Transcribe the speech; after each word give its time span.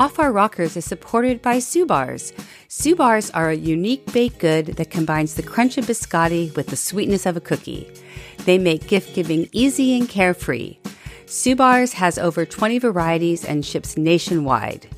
Off 0.00 0.18
Our 0.18 0.32
Rockers 0.32 0.76
is 0.78 0.86
supported 0.86 1.42
by 1.42 1.58
Subars. 1.58 2.32
Subars 2.70 3.30
are 3.34 3.50
a 3.50 3.54
unique 3.54 4.10
baked 4.14 4.38
good 4.38 4.68
that 4.78 4.90
combines 4.90 5.34
the 5.34 5.42
crunch 5.42 5.76
of 5.76 5.84
biscotti 5.84 6.56
with 6.56 6.68
the 6.68 6.76
sweetness 6.76 7.26
of 7.26 7.36
a 7.36 7.40
cookie. 7.40 7.86
They 8.46 8.56
make 8.56 8.88
gift 8.88 9.14
giving 9.14 9.50
easy 9.52 9.98
and 9.98 10.08
carefree. 10.08 10.78
Subars 11.26 11.92
has 11.92 12.16
over 12.16 12.46
20 12.46 12.78
varieties 12.78 13.44
and 13.44 13.62
ships 13.62 13.98
nationwide. 13.98 14.88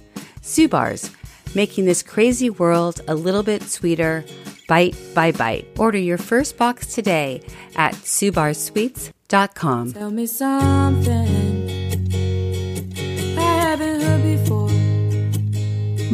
Subars, 0.40 1.12
making 1.52 1.84
this 1.84 2.04
crazy 2.04 2.48
world 2.48 3.00
a 3.08 3.16
little 3.16 3.42
bit 3.42 3.64
sweeter, 3.64 4.24
bite 4.68 4.96
by 5.16 5.32
bite. 5.32 5.66
Order 5.80 5.98
your 5.98 6.16
first 6.16 6.56
box 6.56 6.94
today 6.94 7.42
at 7.74 7.94
subarsweets.com. 7.94 9.92
Tell 9.94 10.10
me 10.12 10.26
something 10.26 11.41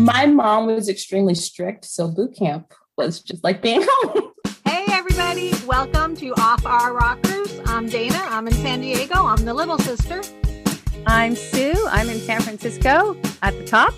My 0.09 0.25
mom 0.25 0.65
was 0.65 0.89
extremely 0.89 1.35
strict, 1.35 1.85
so 1.85 2.09
boot 2.09 2.35
camp 2.35 2.73
was 2.97 3.21
just 3.21 3.45
like 3.45 3.61
being 3.61 3.85
home. 3.87 4.33
Hey, 4.65 4.87
everybody. 4.89 5.53
Welcome 5.67 6.17
to 6.17 6.33
Off 6.39 6.65
Our 6.65 6.95
Rockers. 6.95 7.61
I'm 7.67 7.91
Dana. 7.91 8.19
I'm 8.31 8.47
in 8.47 8.55
San 8.55 8.81
Diego. 8.81 9.27
I'm 9.27 9.45
the 9.45 9.53
little 9.53 9.77
sister. 9.77 10.23
I'm 11.07 11.37
Sue. 11.37 11.75
I'm 11.91 12.09
in 12.09 12.21
San 12.21 12.41
Francisco 12.41 13.19
at 13.43 13.53
the 13.59 13.65
top. 13.67 13.93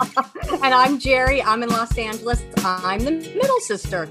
and 0.64 0.74
I'm 0.74 0.98
Jerry. 0.98 1.40
I'm 1.40 1.62
in 1.62 1.68
Los 1.68 1.96
Angeles. 1.96 2.42
I'm 2.64 3.04
the 3.04 3.12
middle 3.12 3.60
sister. 3.60 4.08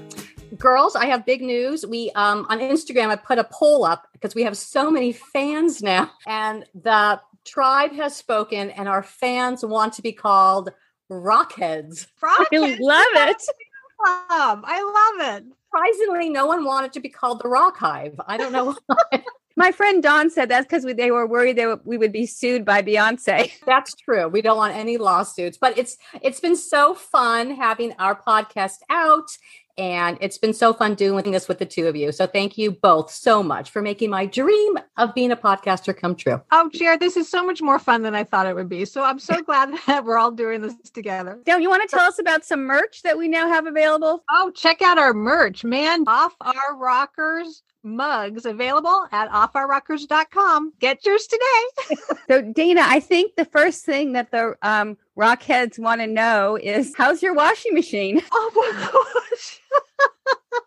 Girls, 0.56 0.96
I 0.96 1.04
have 1.04 1.26
big 1.26 1.42
news. 1.42 1.84
We 1.84 2.12
um 2.12 2.46
on 2.48 2.60
Instagram 2.60 3.08
I 3.08 3.16
put 3.16 3.38
a 3.38 3.44
poll 3.44 3.84
up 3.84 4.08
because 4.14 4.34
we 4.34 4.44
have 4.44 4.56
so 4.56 4.90
many 4.90 5.12
fans 5.12 5.82
now. 5.82 6.10
And 6.26 6.64
the 6.74 7.20
tribe 7.44 7.92
has 7.92 8.16
spoken 8.16 8.70
and 8.70 8.88
our 8.88 9.02
fans 9.02 9.62
want 9.62 9.92
to 9.94 10.02
be 10.02 10.12
called 10.12 10.72
rockheads. 11.10 12.06
I 12.22 12.46
love 12.80 13.06
it. 13.28 13.42
I 14.06 15.16
love 15.18 15.36
it. 15.36 15.44
Surprisingly, 15.66 16.28
no 16.28 16.46
one 16.46 16.64
wanted 16.64 16.92
to 16.92 17.00
be 17.00 17.08
called 17.08 17.42
the 17.42 17.48
Rock 17.48 17.76
Hive. 17.76 18.20
I 18.26 18.36
don't 18.36 18.52
know 18.52 18.76
why. 18.86 19.24
My 19.56 19.70
friend 19.70 20.02
Dawn 20.02 20.30
said 20.30 20.48
that's 20.48 20.66
because 20.66 20.84
they 20.84 21.10
were 21.12 21.26
worried 21.26 21.56
that 21.58 21.86
we 21.86 21.96
would 21.96 22.10
be 22.10 22.26
sued 22.26 22.64
by 22.64 22.82
Beyonce. 22.82 23.52
That's 23.66 23.94
true. 23.94 24.26
We 24.26 24.42
don't 24.42 24.56
want 24.56 24.74
any 24.74 24.96
lawsuits, 24.96 25.58
but 25.58 25.78
it's 25.78 25.96
it's 26.22 26.40
been 26.40 26.56
so 26.56 26.92
fun 26.94 27.54
having 27.54 27.92
our 28.00 28.20
podcast 28.20 28.78
out 28.90 29.28
and 29.76 30.18
it's 30.20 30.38
been 30.38 30.52
so 30.52 30.72
fun 30.72 30.94
doing 30.94 31.32
this 31.32 31.48
with 31.48 31.58
the 31.58 31.66
two 31.66 31.86
of 31.86 31.96
you. 31.96 32.12
So 32.12 32.26
thank 32.26 32.56
you 32.56 32.70
both 32.70 33.10
so 33.10 33.42
much 33.42 33.70
for 33.70 33.82
making 33.82 34.10
my 34.10 34.26
dream 34.26 34.78
of 34.96 35.14
being 35.14 35.32
a 35.32 35.36
podcaster 35.36 35.96
come 35.96 36.14
true. 36.14 36.40
Oh, 36.50 36.70
Jared, 36.72 37.00
this 37.00 37.16
is 37.16 37.28
so 37.28 37.44
much 37.44 37.60
more 37.60 37.78
fun 37.78 38.02
than 38.02 38.14
I 38.14 38.24
thought 38.24 38.46
it 38.46 38.54
would 38.54 38.68
be. 38.68 38.84
So 38.84 39.02
I'm 39.02 39.18
so 39.18 39.42
glad 39.42 39.74
that 39.86 40.04
we're 40.04 40.18
all 40.18 40.30
doing 40.30 40.62
this 40.62 40.74
together. 40.92 41.40
Now, 41.46 41.56
you 41.56 41.68
want 41.68 41.88
to 41.88 41.96
tell 41.96 42.06
us 42.06 42.18
about 42.18 42.44
some 42.44 42.64
merch 42.64 43.02
that 43.02 43.18
we 43.18 43.28
now 43.28 43.48
have 43.48 43.66
available? 43.66 44.24
Oh, 44.30 44.50
check 44.54 44.82
out 44.82 44.98
our 44.98 45.14
merch, 45.14 45.64
man. 45.64 46.04
Off 46.06 46.34
our 46.40 46.76
rockers 46.76 47.62
mugs 47.84 48.46
available 48.46 49.06
at 49.12 49.30
offourrockers.com. 49.30 50.72
Get 50.80 51.04
yours 51.04 51.26
today. 51.26 51.96
so, 52.28 52.40
Dana, 52.40 52.82
I 52.82 53.00
think 53.00 53.36
the 53.36 53.44
first 53.44 53.84
thing 53.84 54.12
that 54.14 54.30
the 54.30 54.56
um, 54.62 54.96
rockheads 55.18 55.78
want 55.78 56.00
to 56.00 56.06
know 56.06 56.58
is 56.60 56.94
how's 56.96 57.22
your 57.22 57.34
washing 57.34 57.74
machine? 57.74 58.20
Oh 58.32 58.50
my 58.54 58.90
gosh. 58.92 59.60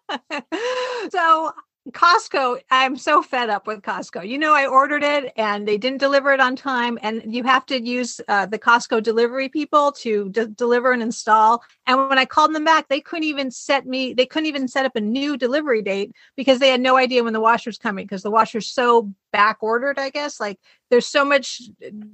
so, 1.11 1.51
Costco, 1.91 2.59
I'm 2.69 2.97
so 2.97 3.21
fed 3.21 3.49
up 3.49 3.65
with 3.65 3.81
Costco. 3.81 4.27
You 4.27 4.37
know, 4.37 4.53
I 4.53 4.65
ordered 4.65 5.03
it 5.03 5.31
and 5.37 5.67
they 5.67 5.77
didn't 5.77 5.99
deliver 5.99 6.33
it 6.33 6.39
on 6.39 6.55
time. 6.55 6.99
And 7.01 7.33
you 7.33 7.43
have 7.43 7.65
to 7.67 7.81
use 7.81 8.19
uh, 8.27 8.45
the 8.45 8.59
Costco 8.59 9.03
delivery 9.03 9.47
people 9.47 9.91
to 9.93 10.29
d- 10.29 10.47
deliver 10.53 10.91
and 10.91 11.01
install. 11.01 11.63
And 11.85 12.09
when 12.09 12.17
I 12.17 12.25
called 12.25 12.53
them 12.53 12.65
back, 12.65 12.89
they 12.89 12.99
couldn't 12.99 13.23
even 13.23 13.51
set 13.51 13.85
me, 13.85 14.13
they 14.13 14.25
couldn't 14.25 14.47
even 14.47 14.67
set 14.67 14.85
up 14.85 14.95
a 14.95 15.01
new 15.01 15.37
delivery 15.37 15.81
date 15.81 16.11
because 16.35 16.59
they 16.59 16.69
had 16.69 16.81
no 16.81 16.97
idea 16.97 17.23
when 17.23 17.33
the 17.33 17.39
washer's 17.39 17.77
coming 17.77 18.05
because 18.05 18.23
the 18.23 18.31
washer's 18.31 18.67
so 18.67 19.13
back 19.31 19.57
ordered, 19.61 19.99
I 19.99 20.09
guess. 20.09 20.39
Like 20.39 20.59
there's 20.89 21.07
so 21.07 21.25
much 21.25 21.61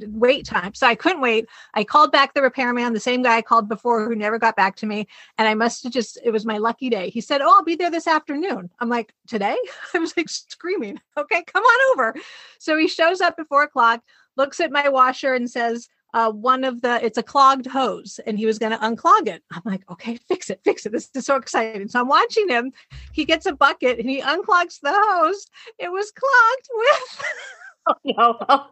wait 0.01 0.45
time. 0.45 0.73
So 0.73 0.87
I 0.87 0.95
couldn't 0.95 1.21
wait. 1.21 1.47
I 1.73 1.83
called 1.83 2.11
back 2.11 2.33
the 2.33 2.41
repairman, 2.41 2.93
the 2.93 2.99
same 2.99 3.23
guy 3.23 3.37
I 3.37 3.41
called 3.41 3.69
before 3.69 4.05
who 4.05 4.15
never 4.15 4.39
got 4.39 4.55
back 4.55 4.75
to 4.77 4.85
me. 4.85 5.07
And 5.37 5.47
I 5.47 5.53
must 5.53 5.83
have 5.83 5.93
just, 5.93 6.17
it 6.23 6.31
was 6.31 6.45
my 6.45 6.57
lucky 6.57 6.89
day. 6.89 7.09
He 7.09 7.21
said, 7.21 7.41
Oh, 7.41 7.49
I'll 7.49 7.63
be 7.63 7.75
there 7.75 7.91
this 7.91 8.07
afternoon. 8.07 8.69
I'm 8.79 8.89
like, 8.89 9.13
Today? 9.27 9.57
I 9.93 9.99
was 9.99 10.15
like 10.17 10.29
screaming, 10.29 10.99
Okay, 11.17 11.43
come 11.43 11.63
on 11.63 11.93
over. 11.93 12.15
So 12.59 12.77
he 12.77 12.87
shows 12.87 13.21
up 13.21 13.35
at 13.37 13.47
four 13.47 13.63
o'clock, 13.63 14.01
looks 14.35 14.59
at 14.59 14.71
my 14.71 14.89
washer 14.89 15.33
and 15.33 15.49
says, 15.49 15.87
uh, 16.13 16.31
one 16.31 16.63
of 16.63 16.81
the 16.81 17.03
it's 17.03 17.17
a 17.17 17.23
clogged 17.23 17.65
hose 17.65 18.19
and 18.27 18.37
he 18.37 18.45
was 18.45 18.59
going 18.59 18.71
to 18.71 18.77
unclog 18.77 19.27
it 19.27 19.41
i'm 19.51 19.63
like 19.65 19.81
okay 19.89 20.15
fix 20.27 20.51
it 20.51 20.61
fix 20.63 20.85
it 20.85 20.91
this 20.91 21.09
is 21.15 21.25
so 21.25 21.35
exciting 21.35 21.87
so 21.87 21.99
i'm 21.99 22.07
watching 22.07 22.47
him 22.47 22.71
he 23.13 23.25
gets 23.25 23.47
a 23.47 23.53
bucket 23.53 23.97
and 23.97 24.07
he 24.07 24.21
unclogs 24.21 24.79
the 24.81 24.93
hose 24.93 25.47
it 25.79 25.91
was 25.91 26.11
clogged 26.11 26.69
with 26.75 27.23
Oh 27.87 27.95
no. 28.05 28.37
Oh, 28.41 28.67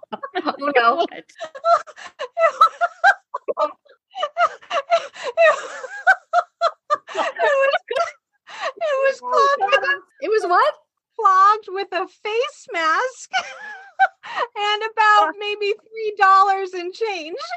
no. 0.76 1.06
it 8.60 8.76
was 8.78 9.20
clogged 9.20 9.72
with 9.72 9.90
a, 9.90 9.96
It 10.22 10.30
was 10.30 10.44
what? 10.44 10.74
clogged 11.20 11.68
with 11.70 11.88
a 11.92 12.08
face 12.08 12.68
mask 12.72 13.30
and 14.56 14.84
about 14.92 15.34
maybe 15.40 15.74
three 15.90 16.16
dollars 16.18 16.74
in 16.74 16.92
change. 16.94 17.38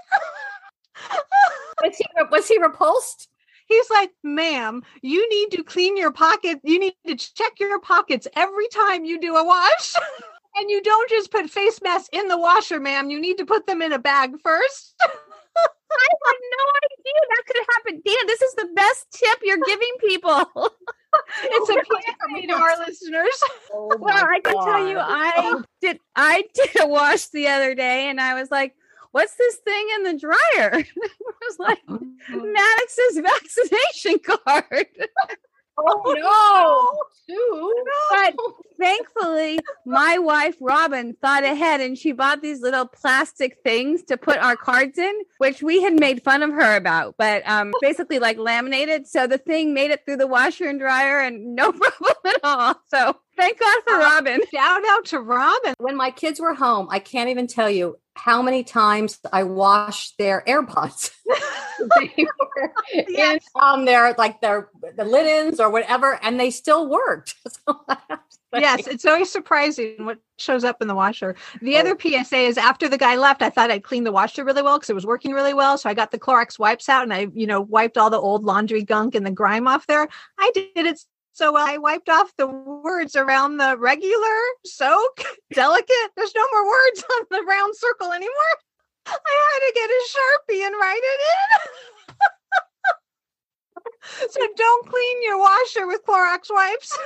Was 1.82 1.96
he, 1.96 2.04
was 2.30 2.46
he 2.48 2.56
repulsed? 2.62 3.28
He's 3.66 3.90
like, 3.90 4.10
ma'am, 4.22 4.84
you 5.02 5.28
need 5.28 5.50
to 5.56 5.64
clean 5.64 5.96
your 5.96 6.12
pocket. 6.12 6.60
You 6.62 6.78
need 6.78 6.94
to 7.06 7.16
check 7.16 7.58
your 7.58 7.80
pockets 7.80 8.28
every 8.36 8.68
time 8.68 9.04
you 9.04 9.18
do 9.20 9.34
a 9.36 9.44
wash. 9.44 9.94
And 10.56 10.70
you 10.70 10.82
don't 10.82 11.10
just 11.10 11.30
put 11.30 11.50
face 11.50 11.80
masks 11.82 12.08
in 12.12 12.28
the 12.28 12.38
washer, 12.38 12.80
ma'am. 12.80 13.10
You 13.10 13.20
need 13.20 13.38
to 13.38 13.46
put 13.46 13.66
them 13.66 13.82
in 13.82 13.92
a 13.92 13.98
bag 13.98 14.34
first. 14.42 14.94
I 15.94 16.08
had 16.26 16.36
no 16.50 16.64
idea 16.84 17.20
that 17.30 17.42
could 17.46 17.66
happen. 17.74 18.02
Dana, 18.04 18.26
this 18.26 18.42
is 18.42 18.54
the 18.54 18.68
best 18.74 19.06
tip 19.12 19.38
you're 19.42 19.64
giving 19.64 19.94
people. 20.00 20.40
it's 21.44 21.70
a 21.70 21.74
PSA 21.74 22.16
for 22.20 22.28
me 22.28 22.46
to 22.46 22.54
our 22.54 22.78
listeners. 22.78 23.40
Oh 23.72 23.96
well, 24.00 24.24
I 24.24 24.40
can 24.40 24.54
tell 24.54 24.88
you, 24.88 24.98
I 24.98 25.62
did. 25.80 26.00
I 26.16 26.44
did 26.54 26.80
a 26.80 26.88
wash 26.88 27.28
the 27.28 27.46
other 27.48 27.74
day, 27.74 28.08
and 28.08 28.20
I 28.20 28.34
was 28.34 28.50
like, 28.50 28.74
"What's 29.12 29.36
this 29.36 29.56
thing 29.56 29.86
in 29.96 30.02
the 30.02 30.18
dryer?" 30.18 30.74
I 30.74 30.84
was 31.48 31.58
like, 31.58 31.78
"Maddox's 31.88 33.18
vaccination 33.18 34.18
card." 34.18 34.86
Oh 35.76 36.14
no. 36.18 36.98
But 38.10 38.34
thankfully, 38.78 39.58
my 39.86 40.18
wife 40.18 40.56
Robin 40.60 41.16
thought 41.20 41.44
ahead 41.44 41.80
and 41.80 41.96
she 41.96 42.12
bought 42.12 42.42
these 42.42 42.60
little 42.60 42.86
plastic 42.86 43.58
things 43.64 44.02
to 44.04 44.16
put 44.16 44.38
our 44.38 44.56
cards 44.56 44.98
in, 44.98 45.12
which 45.38 45.62
we 45.62 45.82
had 45.82 45.98
made 45.98 46.22
fun 46.22 46.42
of 46.42 46.50
her 46.50 46.76
about, 46.76 47.14
but 47.18 47.46
um, 47.48 47.72
basically 47.80 48.18
like 48.18 48.38
laminated. 48.38 49.06
So 49.06 49.26
the 49.26 49.38
thing 49.38 49.74
made 49.74 49.90
it 49.90 50.04
through 50.04 50.18
the 50.18 50.26
washer 50.26 50.68
and 50.68 50.78
dryer 50.78 51.20
and 51.20 51.54
no 51.54 51.72
problem 51.72 52.16
at 52.26 52.40
all. 52.44 52.74
So 52.88 53.16
thank 53.36 53.58
God 53.58 53.82
for 53.86 53.98
Robin. 53.98 54.40
Shout 54.52 54.82
out 54.88 55.06
to 55.06 55.20
Robin. 55.20 55.74
When 55.78 55.96
my 55.96 56.10
kids 56.10 56.40
were 56.40 56.54
home, 56.54 56.88
I 56.90 56.98
can't 56.98 57.30
even 57.30 57.46
tell 57.46 57.70
you 57.70 57.96
how 58.16 58.40
many 58.42 58.62
times 58.64 59.18
I 59.32 59.42
washed 59.44 60.16
their 60.18 60.42
AirPods. 60.46 61.10
they 61.98 62.14
were 62.56 62.72
in 62.92 63.04
Yes. 63.08 63.44
on 63.54 63.84
their 63.84 64.14
like 64.16 64.40
their 64.40 64.68
the 64.96 65.04
linens 65.04 65.60
or 65.60 65.68
whatever, 65.70 66.18
and 66.22 66.38
they 66.38 66.50
still 66.50 66.88
worked. 66.88 67.34
So 67.66 67.80
I 67.88 67.96
have 68.08 68.18
to 68.18 68.24
say- 68.54 68.60
Yes, 68.60 68.86
it's 68.86 69.04
always 69.04 69.30
surprising 69.30 70.04
what 70.04 70.18
shows 70.38 70.62
up 70.62 70.80
in 70.80 70.86
the 70.86 70.94
washer. 70.94 71.34
The 71.60 71.76
Oh. 71.76 71.80
other 71.80 71.96
PSA 71.98 72.36
is 72.36 72.56
after 72.56 72.88
the 72.88 72.96
guy 72.98 73.16
left, 73.16 73.42
I 73.42 73.50
thought 73.50 73.70
I'd 73.72 73.82
clean 73.82 74.04
the 74.04 74.12
washer 74.12 74.44
really 74.44 74.62
well 74.62 74.78
because 74.78 74.90
it 74.90 74.94
was 74.94 75.04
working 75.06 75.32
really 75.32 75.54
well. 75.54 75.76
So 75.76 75.90
I 75.90 75.94
got 75.94 76.12
the 76.12 76.20
Clorox 76.20 76.56
wipes 76.58 76.88
out 76.88 77.02
and 77.02 77.12
I, 77.12 77.26
you 77.34 77.46
know, 77.48 77.60
wiped 77.62 77.98
all 77.98 78.10
the 78.10 78.18
old 78.18 78.44
laundry 78.44 78.82
gunk 78.84 79.16
and 79.16 79.26
the 79.26 79.30
grime 79.32 79.66
off 79.66 79.86
there. 79.88 80.06
I 80.38 80.50
did 80.54 80.68
it 80.86 81.00
so. 81.34 81.56
I 81.56 81.78
wiped 81.78 82.08
off 82.08 82.32
the 82.38 82.46
words 82.48 83.14
around 83.16 83.58
the 83.58 83.76
regular, 83.78 84.36
soak, 84.66 85.20
delicate. 85.54 86.10
There's 86.16 86.34
no 86.34 86.46
more 86.52 86.66
words 86.68 87.04
on 87.20 87.26
the 87.30 87.42
round 87.46 87.74
circle 87.76 88.12
anymore. 88.12 88.56
I 89.06 89.12
had 89.12 89.68
to 89.68 89.72
get 89.74 89.90
a 89.90 90.08
Sharpie 90.12 90.66
and 90.66 90.74
write 90.80 91.00
it 91.02 91.20
in. 91.32 91.36
so 94.30 94.40
don't 94.56 94.88
clean 94.88 95.22
your 95.22 95.38
washer 95.38 95.86
with 95.86 96.00
Clorox 96.06 96.50
wipes. 96.50 96.96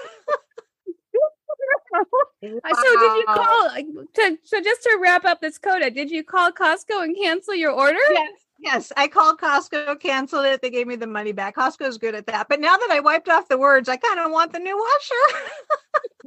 Uh, 2.65 2.75
So 2.75 2.99
did 2.99 3.17
you 3.17 3.25
call 3.27 3.71
to 4.15 4.39
so 4.45 4.61
just 4.61 4.83
to 4.85 4.99
wrap 5.03 5.25
up 5.25 5.41
this 5.41 5.59
coda, 5.59 5.91
did 5.91 6.11
you 6.11 6.23
call 6.25 6.53
Costco 6.53 7.03
and 7.05 7.17
cancel 7.17 7.55
your 7.55 7.73
order? 7.73 7.99
Yes. 8.13 8.33
Yes, 8.61 8.93
I 8.97 9.07
called 9.07 9.41
Costco, 9.41 10.01
canceled 10.01 10.45
it. 10.47 10.61
They 10.63 10.71
gave 10.71 10.89
me 10.89 10.97
the 10.97 11.07
money 11.07 11.31
back. 11.31 11.55
Costco's 11.55 11.97
good 11.97 12.17
at 12.17 12.27
that. 12.27 12.49
But 12.49 12.59
now 12.59 12.77
that 12.77 12.91
I 12.91 12.99
wiped 12.99 13.29
off 13.29 13.47
the 13.49 13.57
words, 13.57 13.89
I 13.89 13.97
kind 13.97 14.19
of 14.19 14.33
want 14.33 14.53
the 14.53 14.59
new 14.59 14.77
washer. 14.77 15.49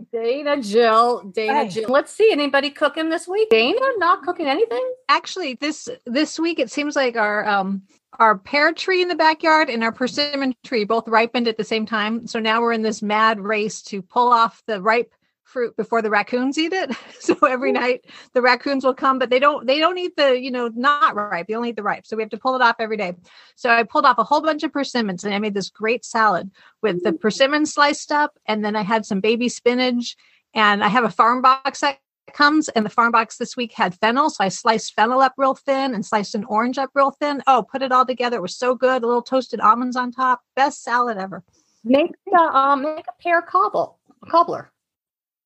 Dana 0.13 0.61
Jill, 0.61 1.23
Dana 1.33 1.53
Hi. 1.53 1.67
Jill. 1.67 1.89
Let's 1.89 2.11
see. 2.11 2.31
Anybody 2.31 2.69
cooking 2.69 3.09
this 3.09 3.27
week? 3.27 3.49
Dana 3.49 3.79
not 3.97 4.23
cooking 4.23 4.47
anything? 4.47 4.93
Actually, 5.09 5.55
this 5.55 5.89
this 6.05 6.39
week 6.39 6.59
it 6.59 6.71
seems 6.71 6.95
like 6.95 7.17
our 7.17 7.45
um 7.47 7.81
our 8.19 8.37
pear 8.37 8.73
tree 8.73 9.01
in 9.01 9.07
the 9.07 9.15
backyard 9.15 9.69
and 9.69 9.83
our 9.83 9.91
persimmon 9.91 10.53
tree 10.63 10.83
both 10.83 11.07
ripened 11.07 11.47
at 11.47 11.57
the 11.57 11.63
same 11.63 11.85
time. 11.85 12.27
So 12.27 12.39
now 12.39 12.61
we're 12.61 12.73
in 12.73 12.81
this 12.81 13.01
mad 13.01 13.39
race 13.39 13.81
to 13.83 14.01
pull 14.01 14.31
off 14.31 14.63
the 14.67 14.81
ripe 14.81 15.13
fruit 15.51 15.75
before 15.75 16.01
the 16.01 16.09
raccoons 16.09 16.57
eat 16.57 16.73
it. 16.73 16.91
So 17.21 17.35
every 17.45 17.71
night 17.71 18.05
the 18.33 18.41
raccoons 18.41 18.83
will 18.83 18.95
come, 18.95 19.19
but 19.19 19.29
they 19.29 19.37
don't 19.37 19.67
they 19.67 19.77
don't 19.77 19.97
eat 19.99 20.15
the, 20.15 20.39
you 20.39 20.49
know, 20.49 20.69
not 20.73 21.15
ripe. 21.15 21.47
They 21.47 21.53
only 21.53 21.69
eat 21.69 21.75
the 21.75 21.83
ripe. 21.83 22.07
So 22.07 22.17
we 22.17 22.23
have 22.23 22.31
to 22.31 22.37
pull 22.37 22.55
it 22.55 22.61
off 22.63 22.77
every 22.79 22.97
day. 22.97 23.13
So 23.55 23.69
I 23.69 23.83
pulled 23.83 24.05
off 24.05 24.17
a 24.17 24.23
whole 24.23 24.41
bunch 24.41 24.63
of 24.63 24.73
persimmons 24.73 25.23
and 25.23 25.33
I 25.33 25.39
made 25.39 25.53
this 25.53 25.69
great 25.69 26.03
salad 26.03 26.49
with 26.81 27.03
the 27.03 27.13
persimmon 27.13 27.67
sliced 27.67 28.11
up 28.11 28.39
and 28.47 28.65
then 28.65 28.75
I 28.75 28.81
had 28.81 29.05
some 29.05 29.19
baby 29.19 29.49
spinach 29.49 30.15
and 30.55 30.83
I 30.83 30.87
have 30.87 31.03
a 31.03 31.11
farm 31.11 31.43
box 31.43 31.81
that 31.81 31.99
comes 32.33 32.67
and 32.69 32.83
the 32.83 32.89
farm 32.89 33.11
box 33.11 33.37
this 33.37 33.55
week 33.55 33.73
had 33.73 33.93
fennel 33.95 34.29
so 34.29 34.41
i 34.41 34.47
sliced 34.47 34.93
fennel 34.93 35.19
up 35.19 35.33
real 35.35 35.53
thin 35.53 35.93
and 35.93 36.05
sliced 36.05 36.33
an 36.33 36.45
orange 36.45 36.77
up 36.77 36.89
real 36.93 37.11
thin 37.11 37.41
oh 37.45 37.65
put 37.69 37.81
it 37.81 37.91
all 37.91 38.05
together 38.05 38.37
it 38.37 38.41
was 38.41 38.55
so 38.55 38.73
good 38.73 39.03
a 39.03 39.05
little 39.05 39.23
toasted 39.23 39.59
almonds 39.59 39.97
on 39.97 40.13
top 40.13 40.39
best 40.55 40.81
salad 40.81 41.17
ever 41.17 41.43
Make 41.83 42.11
a 42.31 42.37
um, 42.37 42.83
make 42.83 43.05
a 43.07 43.23
pear 43.23 43.41
cobble 43.41 43.99
cobbler. 44.29 44.71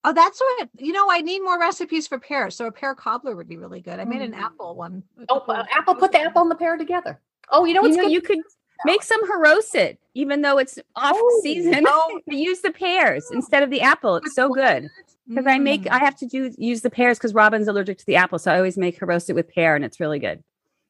Oh 0.05 0.13
that's 0.13 0.39
what 0.39 0.69
you 0.77 0.93
know 0.93 1.07
i 1.09 1.19
need 1.21 1.39
more 1.41 1.59
recipes 1.59 2.07
for 2.07 2.19
pears 2.19 2.55
so 2.55 2.65
a 2.67 2.71
pear 2.71 2.93
cobbler 2.95 3.35
would 3.35 3.47
be 3.49 3.57
really 3.57 3.81
good 3.81 3.99
i 3.99 4.05
made 4.05 4.21
an 4.21 4.31
Mm. 4.33 4.39
apple 4.39 4.75
one 4.75 5.03
Oh, 5.29 5.39
uh, 5.39 5.65
apple. 5.71 5.95
Put 5.95 6.11
the 6.11 6.19
apple 6.21 6.41
and 6.43 6.51
the 6.51 6.55
pear 6.55 6.77
together. 6.77 7.19
Oh, 7.49 7.65
you 7.65 7.73
know 7.73 7.81
what's 7.81 7.95
you 7.95 8.01
know, 8.03 8.07
good? 8.07 8.13
you 8.13 8.21
could 8.21 8.39
make 8.85 9.01
some 9.03 9.21
haroset, 9.29 9.97
even 10.13 10.41
though 10.41 10.57
it's 10.57 10.77
off 10.95 11.15
Oh. 11.17 11.39
season. 11.43 11.83
Oh. 11.87 12.19
use 12.27 12.61
the 12.61 12.71
pears 12.71 13.29
instead 13.31 13.63
of 13.63 13.69
the 13.69 13.81
apple. 13.81 14.17
It's 14.17 14.35
so 14.35 14.49
good 14.49 14.89
because 15.27 15.47
I 15.47 15.57
make 15.57 15.83
Mm. 15.83 15.91
I 15.91 15.99
have 15.99 16.15
to 16.17 16.25
do 16.27 16.51
use 16.57 16.81
the 16.81 16.89
pears 16.89 17.17
because 17.17 17.33
Robin's 17.33 17.67
allergic 17.67 17.97
to 17.99 18.05
the 18.05 18.15
apple, 18.17 18.37
so 18.39 18.51
I 18.51 18.57
always 18.57 18.77
make 18.77 18.99
haroset 18.99 19.33
with 19.35 19.47
pear, 19.53 19.75
and 19.75 19.83
it's 19.85 19.99
really 19.99 20.19
good. 20.19 20.43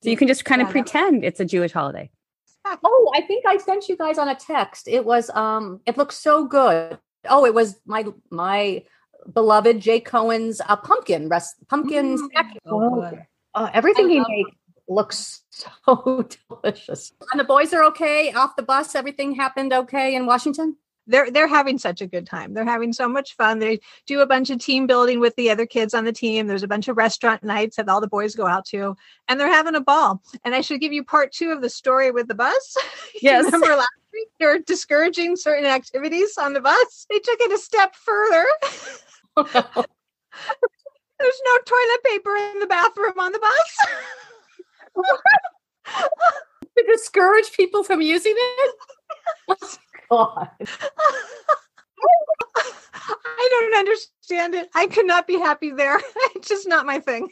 So 0.04 0.10
you 0.10 0.18
can 0.18 0.28
just 0.28 0.44
kind 0.46 0.62
of 0.62 0.68
Yeah, 0.68 0.74
pretend 0.74 1.24
it's 1.24 1.40
a 1.40 1.46
Jewish 1.46 1.72
holiday. 1.72 2.10
Oh, 2.84 3.12
I 3.16 3.22
think 3.22 3.46
I 3.46 3.58
sent 3.58 3.88
you 3.88 3.96
guys 3.96 4.18
on 4.18 4.28
a 4.28 4.36
text. 4.36 4.88
It 4.88 5.06
was 5.06 5.30
um 5.32 5.80
it 5.86 5.98
looks 5.98 6.18
so 6.18 6.46
good. 6.46 6.98
Oh, 7.30 7.46
it 7.46 7.54
was 7.54 7.80
my 7.86 8.06
my 8.32 8.84
beloved 9.34 9.80
Jake 9.80 10.06
Cohen's 10.06 10.62
uh, 10.68 10.76
pumpkin 10.76 11.30
rest 11.30 11.56
pumpkin 11.68 12.18
Mm. 12.18 12.56
Oh. 12.68 13.12
Uh, 13.54 13.70
everything 13.74 14.10
he 14.10 14.20
makes 14.20 14.52
looks 14.88 15.44
so 15.50 16.28
delicious. 16.50 17.12
And 17.32 17.40
the 17.40 17.44
boys 17.46 17.74
are 17.74 17.84
okay 17.86 18.32
off 18.34 18.56
the 18.56 18.64
bus. 18.64 18.96
Everything 18.96 19.34
happened 19.36 19.74
okay 19.74 20.16
in 20.16 20.26
Washington. 20.26 20.76
they're 21.08 21.30
they're 21.32 21.48
having 21.48 21.78
such 21.78 22.02
a 22.02 22.08
good 22.08 22.26
time. 22.26 22.54
They're 22.54 22.66
having 22.66 22.92
so 22.94 23.08
much 23.08 23.36
fun. 23.36 23.60
They 23.60 23.80
do 24.08 24.22
a 24.22 24.26
bunch 24.26 24.50
of 24.50 24.60
team 24.60 24.88
building 24.88 25.20
with 25.20 25.36
the 25.36 25.50
other 25.52 25.66
kids 25.66 25.94
on 25.94 26.04
the 26.04 26.12
team. 26.12 26.48
There's 26.48 26.64
a 26.64 26.68
bunch 26.68 26.88
of 26.88 26.98
restaurant 26.98 27.44
nights 27.44 27.78
that 27.78 27.88
all 27.90 28.02
the 28.02 28.08
boys 28.08 28.36
go 28.36 28.46
out 28.48 28.66
to, 28.68 28.96
and 29.28 29.40
they're 29.40 29.48
having 29.48 29.76
a 29.76 29.82
ball. 29.82 30.22
And 30.44 30.54
I 30.56 30.62
should 30.62 30.82
give 30.82 30.94
you 30.94 31.04
part 31.04 31.32
two 31.32 31.52
of 31.52 31.62
the 31.62 31.70
story 31.70 32.12
with 32.12 32.28
the 32.28 32.36
bus. 32.36 32.78
Yes. 33.22 33.46
remember 33.46 33.76
last 33.78 33.88
week 34.14 34.28
They're 34.40 34.60
discouraging 34.60 35.38
certain 35.38 35.66
activities 35.66 36.38
on 36.38 36.52
the 36.54 36.60
bus. 36.60 37.08
They 37.10 37.20
took 37.20 37.40
it 37.40 37.52
a 37.52 37.58
step 37.58 37.96
further. 37.96 38.46
There's 41.20 41.42
no 41.46 41.58
toilet 41.66 42.04
paper 42.04 42.36
in 42.36 42.60
the 42.60 42.68
bathroom 42.68 43.20
on 43.20 43.32
the 43.32 43.40
bus. 43.40 43.78
to 46.78 46.84
discourage 46.88 47.52
people 47.54 47.84
from 47.84 48.02
using 48.02 48.34
it. 48.36 48.76
God. 50.10 50.50
I 52.96 53.50
don't 53.52 53.76
understand 53.80 54.56
it. 54.56 54.70
I 54.76 54.88
could 54.88 55.08
not 55.08 55.28
be 55.28 55.38
happy 55.38 55.72
there. 55.72 56.00
it's 56.36 56.48
just 56.48 56.68
not 56.68 56.86
my 56.86 57.00
thing. 57.00 57.30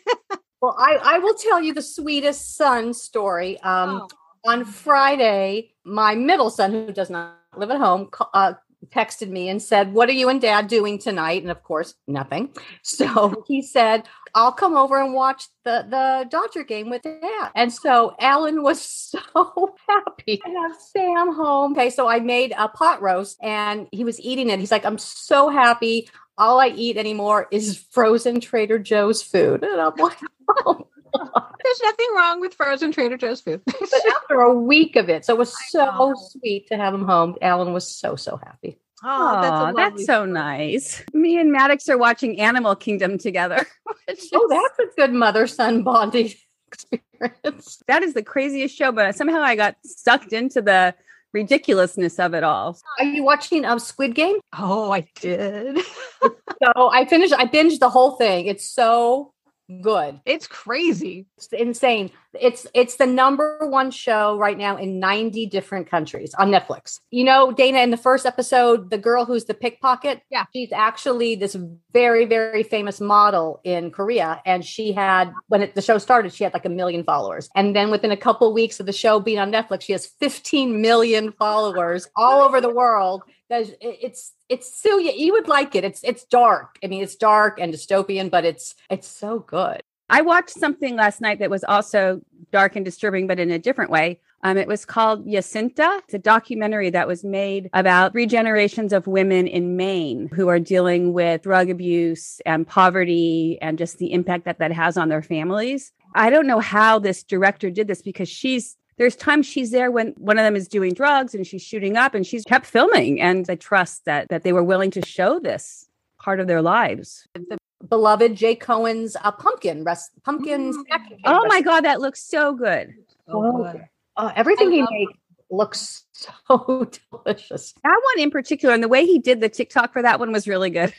Well, 0.62 0.76
I, 0.80 0.98
I 1.04 1.20
will 1.20 1.36
tell 1.36 1.62
you 1.62 1.74
the 1.74 1.82
sweetest 1.82 2.56
son 2.56 2.94
story. 2.94 3.60
Um, 3.62 4.08
On 4.46 4.66
Friday, 4.66 5.74
my 5.84 6.16
middle 6.16 6.50
son, 6.50 6.72
who 6.72 6.92
does 6.92 7.10
not 7.10 7.38
live 7.56 7.70
at 7.70 7.78
home, 7.78 8.10
uh, 8.34 8.54
texted 8.92 9.30
me 9.30 9.50
and 9.50 9.62
said, 9.62 9.94
What 9.94 10.10
are 10.10 10.14
you 10.14 10.30
and 10.30 10.42
dad 10.42 10.68
doing 10.68 11.00
tonight? 11.00 11.42
And 11.42 11.52
of 11.52 11.64
course, 11.64 11.96
nothing. 12.08 12.50
So 12.86 13.44
he 13.48 13.62
said, 13.62 14.08
I'll 14.36 14.52
come 14.52 14.76
over 14.76 15.02
and 15.02 15.14
watch 15.14 15.46
the, 15.64 15.86
the 15.90 16.28
Dodger 16.30 16.64
game 16.64 16.90
with 16.90 17.04
dad. 17.04 17.52
And 17.56 17.72
so 17.72 18.16
Alan 18.20 18.62
was 18.62 18.82
so 19.32 19.76
happy 19.88 20.38
to 20.38 20.50
have 20.50 20.76
Sam 20.80 21.34
home. 21.34 21.74
Okay, 21.74 21.90
so 21.90 22.08
I 22.08 22.20
made 22.20 22.54
a 22.58 22.68
pot 22.68 23.02
roast 23.02 23.38
and 23.42 23.88
he 23.92 24.04
was 24.04 24.20
eating 24.20 24.50
it. 24.50 24.60
He's 24.60 24.72
like, 24.72 24.86
I'm 24.86 24.98
so 24.98 25.50
happy. 25.50 26.10
All 26.38 26.60
I 26.60 26.70
eat 26.70 26.98
anymore 26.98 27.48
is 27.52 27.86
frozen 27.92 28.40
Trader 28.40 28.80
Joe's 28.80 29.22
food. 29.22 29.64
And 29.64 29.80
I'm 29.80 29.96
like, 29.96 30.18
oh 30.66 30.88
There's 31.14 31.82
nothing 31.84 32.08
wrong 32.16 32.42
with 32.42 32.54
frozen 32.54 32.92
Trader 32.92 33.18
Joe's 33.18 33.42
food. 33.42 33.62
but 33.66 34.02
after 34.16 34.42
a 34.42 34.54
week 34.54 34.96
of 34.96 35.10
it, 35.10 35.26
so 35.26 35.34
it 35.34 35.38
was 35.40 35.56
so 35.70 36.14
sweet 36.32 36.68
to 36.68 36.78
have 36.78 36.94
him 36.94 37.06
home. 37.06 37.36
Alan 37.42 37.74
was 37.74 37.88
so 37.88 38.16
so 38.16 38.38
happy. 38.38 38.78
Oh, 39.06 39.42
that's, 39.42 39.48
a 39.48 39.54
Aw, 39.54 39.62
lovely 39.64 39.82
that's 39.84 40.06
so 40.06 40.14
story. 40.22 40.32
nice. 40.32 41.04
Me 41.14 41.38
and 41.38 41.52
Maddox 41.52 41.90
are 41.90 41.98
watching 41.98 42.40
Animal 42.40 42.76
Kingdom 42.76 43.18
together. 43.18 43.58
which 44.08 44.22
Oh, 44.34 44.44
is- 44.46 44.50
that's 44.78 44.80
a 44.80 44.96
good 44.96 45.14
mother 45.14 45.46
son 45.48 45.84
bonding 45.84 46.34
experience. 46.72 47.84
that 47.88 48.02
is 48.04 48.14
the 48.14 48.24
craziest 48.24 48.76
show, 48.76 48.92
but 48.94 49.14
somehow 49.16 49.42
I 49.42 49.56
got 49.56 49.76
sucked 49.84 50.32
into 50.32 50.62
the 50.62 50.96
ridiculousness 51.34 52.18
of 52.20 52.34
it 52.34 52.44
all. 52.44 52.78
Are 53.00 53.06
you 53.06 53.24
watching 53.24 53.66
um, 53.66 53.80
Squid 53.80 54.16
Game? 54.16 54.38
Oh, 54.58 54.92
I 54.92 55.06
did. 55.20 55.80
So 56.22 56.90
I 56.92 57.06
finished. 57.06 57.34
I 57.34 57.46
binged 57.46 57.80
the 57.80 57.90
whole 57.90 58.12
thing. 58.12 58.46
It's 58.46 58.70
so 58.70 59.33
good. 59.82 60.20
it's 60.26 60.48
crazy. 60.48 61.26
It's 61.38 61.48
insane. 61.48 62.12
It's 62.40 62.66
it's 62.74 62.96
the 62.96 63.06
number 63.06 63.60
one 63.62 63.92
show 63.92 64.38
right 64.38 64.58
now 64.58 64.76
in 64.78 65.00
90 65.00 65.46
different 65.48 65.90
countries 65.90 66.34
on 66.36 66.50
Netflix. 66.50 67.00
You 67.12 67.24
know, 67.24 67.52
Dana, 67.52 67.80
in 67.80 67.92
the 67.92 67.98
first 67.98 68.26
episode, 68.26 68.90
the 68.90 68.98
girl 68.98 69.26
who's 69.26 69.46
the 69.46 69.54
pickpocket, 69.54 70.22
Yeah. 70.30 70.46
she's 70.54 70.72
actually 70.72 71.36
this 71.36 71.56
very, 71.92 72.26
very 72.26 72.64
famous 72.64 73.00
model 73.00 73.62
in 73.64 73.92
Korea. 73.92 74.42
And 74.46 74.66
she 74.66 74.92
had, 74.92 75.32
when 75.48 75.62
it, 75.62 75.76
the 75.76 75.82
show 75.82 75.98
started, 76.00 76.34
she 76.34 76.44
had 76.44 76.54
like 76.54 76.66
a 76.66 76.70
million 76.70 77.04
followers. 77.04 77.50
And 77.56 77.76
then 77.76 77.92
within 77.92 78.12
a 78.12 78.18
couple 78.18 78.52
weeks 78.54 78.80
of 78.80 78.86
the 78.88 78.94
show 78.94 79.20
being 79.20 79.40
on 79.40 79.52
Netflix, 79.52 79.84
she 79.84 79.92
has 79.94 80.08
15 80.20 80.82
million 80.82 81.32
followers 81.34 82.08
all 82.16 82.42
over 82.42 82.60
the 82.60 82.74
world. 82.74 83.22
There's- 83.54 83.72
It's 83.82 84.34
it's 84.50 84.82
you, 84.84 85.00
you 85.02 85.34
would 85.34 85.48
like 85.48 85.76
it. 85.76 85.84
It's 85.84 86.04
it's 86.04 86.26
dark. 86.26 86.78
I 86.84 86.88
mean, 86.88 87.04
it's 87.04 87.16
dark 87.16 87.60
and 87.60 87.74
dystopian, 87.74 88.32
but 88.32 88.46
it's 88.46 88.76
it's 88.90 89.08
so 89.08 89.40
good. 89.40 89.82
I 90.10 90.22
watched 90.22 90.52
something 90.52 90.96
last 90.96 91.22
night 91.22 91.40
that 91.40 91.50
was 91.50 91.64
also 91.64 92.22
dark 92.52 92.76
and 92.76 92.84
disturbing, 92.84 93.28
but 93.28 93.40
in 93.40 93.52
a 93.52 93.60
different 93.60 93.92
way. 93.92 94.20
Um, 94.46 94.58
it 94.58 94.68
was 94.68 94.84
called 94.86 95.26
Jacinta. 95.32 96.02
It's 96.04 96.14
a 96.14 96.20
documentary 96.20 96.90
that 96.90 97.08
was 97.08 97.24
made 97.24 97.70
about 97.74 98.12
three 98.12 98.26
generations 98.26 98.92
of 98.92 99.08
women 99.08 99.48
in 99.48 99.78
Maine 99.78 100.30
who 100.34 100.50
are 100.50 100.60
dealing 100.60 101.14
with 101.14 101.44
drug 101.44 101.70
abuse 101.70 102.42
and 102.46 102.68
poverty 102.68 103.58
and 103.62 103.78
just 103.78 104.00
the 104.00 104.12
impact 104.12 104.44
that 104.46 104.60
that 104.60 104.74
has 104.74 104.98
on 104.98 105.08
their 105.10 105.22
families. 105.22 105.94
I 106.14 106.30
don't 106.30 106.46
know 106.48 106.60
how 106.60 107.00
this 107.00 107.24
director 107.24 107.70
did 107.72 107.88
this 107.88 108.02
because 108.02 108.28
she's 108.28 108.76
there's 108.98 109.16
times 109.16 109.46
she's 109.46 109.72
there 109.72 109.92
when 109.92 110.10
one 110.18 110.38
of 110.38 110.44
them 110.44 110.56
is 110.56 110.68
doing 110.68 110.94
drugs 110.94 111.34
and 111.36 111.46
she's 111.48 111.62
shooting 111.62 111.98
up 111.98 112.14
and 112.14 112.26
she's 112.28 112.44
kept 112.44 112.66
filming 112.66 113.20
and 113.22 113.50
I 113.50 113.56
trust 113.56 114.06
that 114.06 114.30
that 114.30 114.44
they 114.44 114.54
were 114.54 114.64
willing 114.64 114.92
to 114.92 115.06
show 115.06 115.40
this 115.40 115.88
part 116.20 116.40
of 116.40 116.48
their 116.48 116.62
lives. 116.62 117.28
The 117.34 117.58
beloved 117.90 118.36
Jake 118.36 118.62
Cohen's 118.62 119.16
uh, 119.24 119.32
pumpkin 119.32 119.84
rest 119.84 120.12
pumpkin 120.24 120.72
Mm. 120.72 120.86
snack 120.88 121.10
cake 121.10 121.20
Oh 121.26 121.46
my 121.48 121.62
god, 121.62 121.82
that 121.86 122.00
looks 122.02 122.24
so 122.24 122.54
good. 122.54 122.94
Oh, 123.28 123.64
good. 123.64 123.86
Uh, 124.16 124.32
everything 124.36 124.68
I 124.70 124.72
he 124.72 124.82
makes 124.82 125.14
looks 125.50 126.06
so 126.14 126.88
delicious. 127.26 127.74
That 127.84 128.00
one 128.16 128.24
in 128.24 128.32
particular, 128.32 128.74
and 128.74 128.82
the 128.84 128.88
way 128.88 129.06
he 129.06 129.20
did 129.20 129.40
the 129.42 129.50
TikTok 129.50 129.92
for 129.94 130.02
that 130.02 130.20
one 130.20 130.32
was 130.32 130.48
really 130.48 130.70
good. 130.70 130.94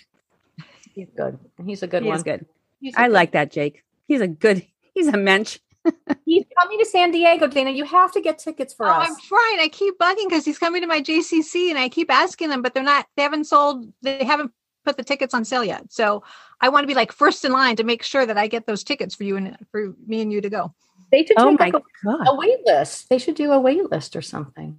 He's 0.94 1.08
good. 1.16 1.38
He's 1.64 1.82
a 1.82 1.86
good 1.86 2.02
He 2.02 2.08
one. 2.08 2.16
is 2.18 2.22
good. 2.22 2.46
He's 2.80 2.94
a 2.94 3.00
I 3.00 3.06
good- 3.06 3.12
like 3.14 3.32
that, 3.32 3.50
Jake. 3.50 3.82
He's 4.06 4.20
a 4.20 4.28
good. 4.28 4.66
He's 4.94 5.08
a 5.08 5.16
mensch. 5.16 5.58
He's 6.26 6.44
coming 6.58 6.78
to 6.78 6.84
San 6.84 7.10
Diego, 7.10 7.46
Dana. 7.46 7.70
You 7.70 7.84
have 7.84 8.12
to 8.12 8.20
get 8.20 8.38
tickets 8.38 8.72
for 8.74 8.86
Oh, 8.86 8.92
us. 8.92 9.08
I'm 9.08 9.16
trying. 9.16 9.60
I 9.60 9.68
keep 9.70 9.98
bugging 9.98 10.28
because 10.28 10.44
he's 10.44 10.58
coming 10.58 10.80
to 10.80 10.86
my 10.86 11.00
JCC 11.00 11.70
and 11.70 11.78
I 11.78 11.88
keep 11.88 12.10
asking 12.10 12.48
them, 12.48 12.62
but 12.62 12.74
they're 12.74 12.82
not, 12.82 13.06
they 13.16 13.22
haven't 13.22 13.44
sold, 13.44 13.92
they 14.02 14.24
haven't 14.24 14.52
put 14.84 14.96
the 14.96 15.04
tickets 15.04 15.34
on 15.34 15.44
sale 15.44 15.64
yet. 15.64 15.92
So 15.92 16.22
I 16.60 16.68
want 16.68 16.84
to 16.84 16.86
be 16.88 16.94
like 16.94 17.12
first 17.12 17.44
in 17.44 17.52
line 17.52 17.76
to 17.76 17.84
make 17.84 18.02
sure 18.02 18.24
that 18.24 18.38
I 18.38 18.46
get 18.46 18.66
those 18.66 18.84
tickets 18.84 19.14
for 19.14 19.24
you 19.24 19.36
and 19.36 19.56
for 19.70 19.94
me 20.06 20.20
and 20.22 20.32
you 20.32 20.40
to 20.40 20.50
go. 20.50 20.74
They 21.12 21.24
should 21.24 21.38
Oh 21.38 21.50
like 21.58 21.72
my 21.72 21.78
a, 21.78 21.82
god. 22.04 22.28
a 22.28 22.34
wait 22.34 22.60
list. 22.64 23.08
They 23.08 23.18
should 23.18 23.34
do 23.36 23.52
a 23.52 23.60
wait 23.60 23.90
list 23.90 24.16
or 24.16 24.22
something. 24.22 24.78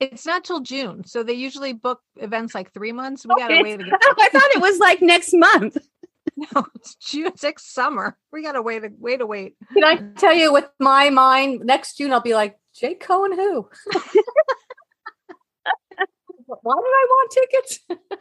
It's 0.00 0.26
not 0.26 0.44
till 0.44 0.60
June. 0.60 1.04
So 1.04 1.22
they 1.22 1.32
usually 1.34 1.72
book 1.72 2.00
events 2.16 2.54
like 2.54 2.72
three 2.72 2.92
months. 2.92 3.24
We 3.24 3.32
oh, 3.32 3.38
got 3.38 3.48
to 3.48 3.54
Okay. 3.54 3.62
wait 3.62 3.80
again. 3.80 3.94
I 4.02 4.28
thought 4.32 4.50
it 4.54 4.60
was 4.60 4.78
like 4.78 5.00
next 5.00 5.32
month. 5.32 5.78
No, 6.54 6.66
it's 6.74 6.96
June 6.96 7.32
next 7.42 7.72
summer. 7.72 8.16
We 8.32 8.42
gotta 8.42 8.60
wait. 8.60 8.84
A, 8.84 8.90
wait 8.98 9.20
a 9.20 9.26
wait. 9.26 9.56
Can 9.72 9.84
I 9.84 9.96
tell 10.16 10.34
you, 10.34 10.52
with 10.52 10.68
my 10.80 11.10
mind, 11.10 11.60
next 11.64 11.96
June 11.96 12.12
I'll 12.12 12.20
be 12.20 12.34
like, 12.34 12.58
Jake 12.74 13.00
Cohen, 13.00 13.32
who? 13.32 13.68
Why 16.46 16.74
did 16.74 16.84
I 16.84 17.06
want 17.08 17.30
tickets? 17.30 17.80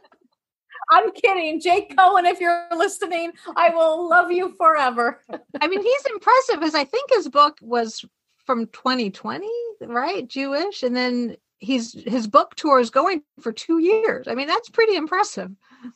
I'm 0.91 1.11
kidding. 1.11 1.59
Jake 1.59 1.95
Cohen, 1.97 2.25
if 2.25 2.39
you're 2.39 2.67
listening, 2.75 3.31
I 3.55 3.69
will 3.69 4.07
love 4.09 4.31
you 4.31 4.53
forever. 4.57 5.21
I 5.59 5.67
mean, 5.67 5.81
he's 5.81 6.05
impressive 6.05 6.59
because 6.59 6.75
I 6.75 6.83
think 6.83 7.09
his 7.11 7.29
book 7.29 7.57
was 7.61 8.05
from 8.45 8.67
2020, 8.67 9.47
right? 9.81 10.27
Jewish, 10.27 10.83
and 10.83 10.95
then 10.95 11.37
he's 11.59 11.93
his 12.05 12.27
book 12.27 12.55
tour 12.55 12.79
is 12.79 12.89
going 12.89 13.23
for 13.39 13.51
two 13.51 13.79
years. 13.79 14.27
I 14.27 14.35
mean, 14.35 14.47
that's 14.47 14.69
pretty 14.69 14.95
impressive. 14.95 15.51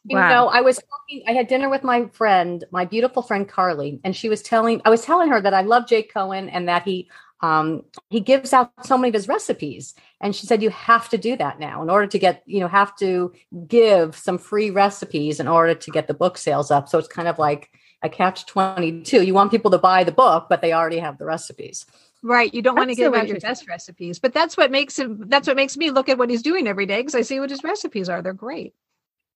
You 0.09 0.15
Wow. 0.15 0.29
know, 0.29 0.47
I 0.47 0.61
was 0.61 0.77
talking, 0.77 1.23
I 1.27 1.33
had 1.33 1.47
dinner 1.47 1.69
with 1.69 1.83
my 1.83 2.07
friend, 2.13 2.63
my 2.71 2.85
beautiful 2.85 3.21
friend 3.21 3.47
Carly, 3.47 3.99
and 4.05 4.15
she 4.15 4.29
was 4.29 4.41
telling, 4.41 4.81
I 4.85 4.89
was 4.89 5.01
telling 5.03 5.29
her 5.29 5.41
that 5.41 5.53
I 5.53 5.61
love 5.61 5.85
Jake 5.87 6.13
Cohen 6.13 6.49
and 6.49 6.67
that 6.69 6.83
he 6.83 7.09
um 7.41 7.83
he 8.09 8.19
gives 8.19 8.51
out 8.53 8.71
so 8.83 8.97
many 8.97 9.09
of 9.09 9.13
his 9.13 9.27
recipes. 9.27 9.93
And 10.21 10.35
she 10.35 10.47
said, 10.47 10.63
you 10.63 10.69
have 10.71 11.09
to 11.09 11.17
do 11.17 11.35
that 11.37 11.59
now 11.59 11.83
in 11.83 11.89
order 11.89 12.07
to 12.07 12.17
get, 12.17 12.41
you 12.45 12.59
know, 12.61 12.67
have 12.67 12.95
to 12.97 13.33
give 13.67 14.15
some 14.17 14.37
free 14.37 14.69
recipes 14.69 15.39
in 15.39 15.47
order 15.47 15.75
to 15.75 15.91
get 15.91 16.07
the 16.07 16.13
book 16.13 16.37
sales 16.37 16.71
up. 16.71 16.87
So 16.87 16.97
it's 16.97 17.07
kind 17.07 17.27
of 17.27 17.37
like 17.37 17.69
a 18.01 18.09
catch 18.09 18.45
22. 18.45 19.23
You 19.23 19.33
want 19.33 19.51
people 19.51 19.71
to 19.71 19.77
buy 19.77 20.03
the 20.03 20.11
book, 20.11 20.47
but 20.49 20.61
they 20.61 20.73
already 20.73 20.99
have 20.99 21.17
the 21.17 21.25
recipes. 21.25 21.85
Right. 22.23 22.51
You 22.53 22.61
don't 22.61 22.75
want 22.77 22.89
to 22.89 22.95
give 22.95 23.13
out 23.13 23.27
your 23.27 23.39
best 23.39 23.67
recipes, 23.67 24.19
but 24.19 24.33
that's 24.33 24.57
what 24.57 24.71
makes 24.71 24.97
him. 24.97 25.25
That's 25.27 25.47
what 25.47 25.55
makes 25.55 25.77
me 25.77 25.91
look 25.91 26.09
at 26.09 26.17
what 26.17 26.29
he's 26.29 26.41
doing 26.41 26.67
every 26.67 26.85
day 26.85 26.99
because 27.01 27.15
I 27.15 27.21
see 27.21 27.39
what 27.39 27.49
his 27.49 27.63
recipes 27.63 28.09
are. 28.09 28.21
They're 28.21 28.33
great. 28.33 28.73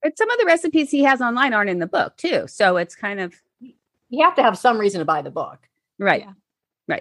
But 0.04 0.18
some 0.18 0.30
of 0.30 0.38
the 0.40 0.46
recipes 0.46 0.90
he 0.90 1.04
has 1.04 1.22
online 1.22 1.54
aren't 1.54 1.70
in 1.70 1.80
the 1.80 1.88
book 1.88 2.18
too. 2.18 2.46
So 2.48 2.78
it's 2.78 2.96
kind 2.96 3.20
of 3.20 3.34
You 4.10 4.24
have 4.24 4.36
to 4.36 4.44
have 4.44 4.58
some 4.58 4.78
reason 4.78 5.00
to 5.00 5.06
buy 5.06 5.22
the 5.22 5.32
book. 5.32 5.68
right. 6.00 6.22
Yeah. 6.22 6.34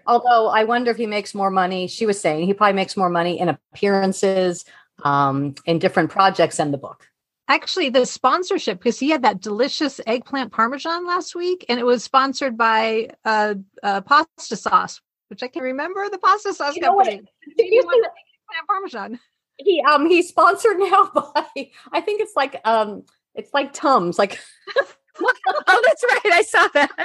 Although 0.06 0.48
I 0.48 0.64
wonder 0.64 0.90
if 0.90 0.96
he 0.96 1.06
makes 1.06 1.34
more 1.34 1.50
money. 1.50 1.88
She 1.88 2.06
was 2.06 2.20
saying 2.20 2.46
he 2.46 2.54
probably 2.54 2.74
makes 2.74 2.96
more 2.96 3.10
money 3.10 3.40
in 3.40 3.48
appearances, 3.48 4.64
um, 5.02 5.54
in 5.66 5.78
different 5.78 6.10
projects 6.10 6.58
than 6.58 6.70
the 6.70 6.78
book. 6.78 7.08
Actually, 7.48 7.88
the 7.88 8.06
sponsorship 8.06 8.78
because 8.78 9.00
he 9.00 9.10
had 9.10 9.22
that 9.22 9.40
delicious 9.40 10.00
eggplant 10.06 10.52
parmesan 10.52 11.06
last 11.06 11.34
week, 11.34 11.64
and 11.68 11.80
it 11.80 11.86
was 11.86 12.04
sponsored 12.04 12.56
by 12.56 13.08
uh, 13.24 13.54
uh 13.82 14.00
pasta 14.02 14.54
sauce, 14.54 15.00
which 15.28 15.42
I 15.42 15.48
can 15.48 15.62
remember 15.62 16.08
the 16.08 16.18
pasta 16.18 16.54
sauce 16.54 16.76
You 16.76 16.82
know 16.82 16.94
what? 16.94 17.06
company. 17.06 17.28
Did 17.56 17.66
you 17.66 17.82
see 17.82 18.00
the 18.00 18.10
eggplant 18.10 18.68
parmesan. 18.68 19.20
He 19.64 19.82
um 19.82 20.06
he's 20.08 20.28
sponsored 20.28 20.78
now 20.78 21.10
by 21.14 21.70
I 21.92 22.00
think 22.00 22.20
it's 22.20 22.34
like 22.36 22.60
um 22.64 23.04
it's 23.34 23.52
like 23.54 23.72
Tums 23.72 24.18
like 24.18 24.38
oh, 25.20 25.82
that's 25.86 26.04
right. 26.04 26.32
I 26.32 26.42
saw 26.42 26.68
that. 26.74 26.90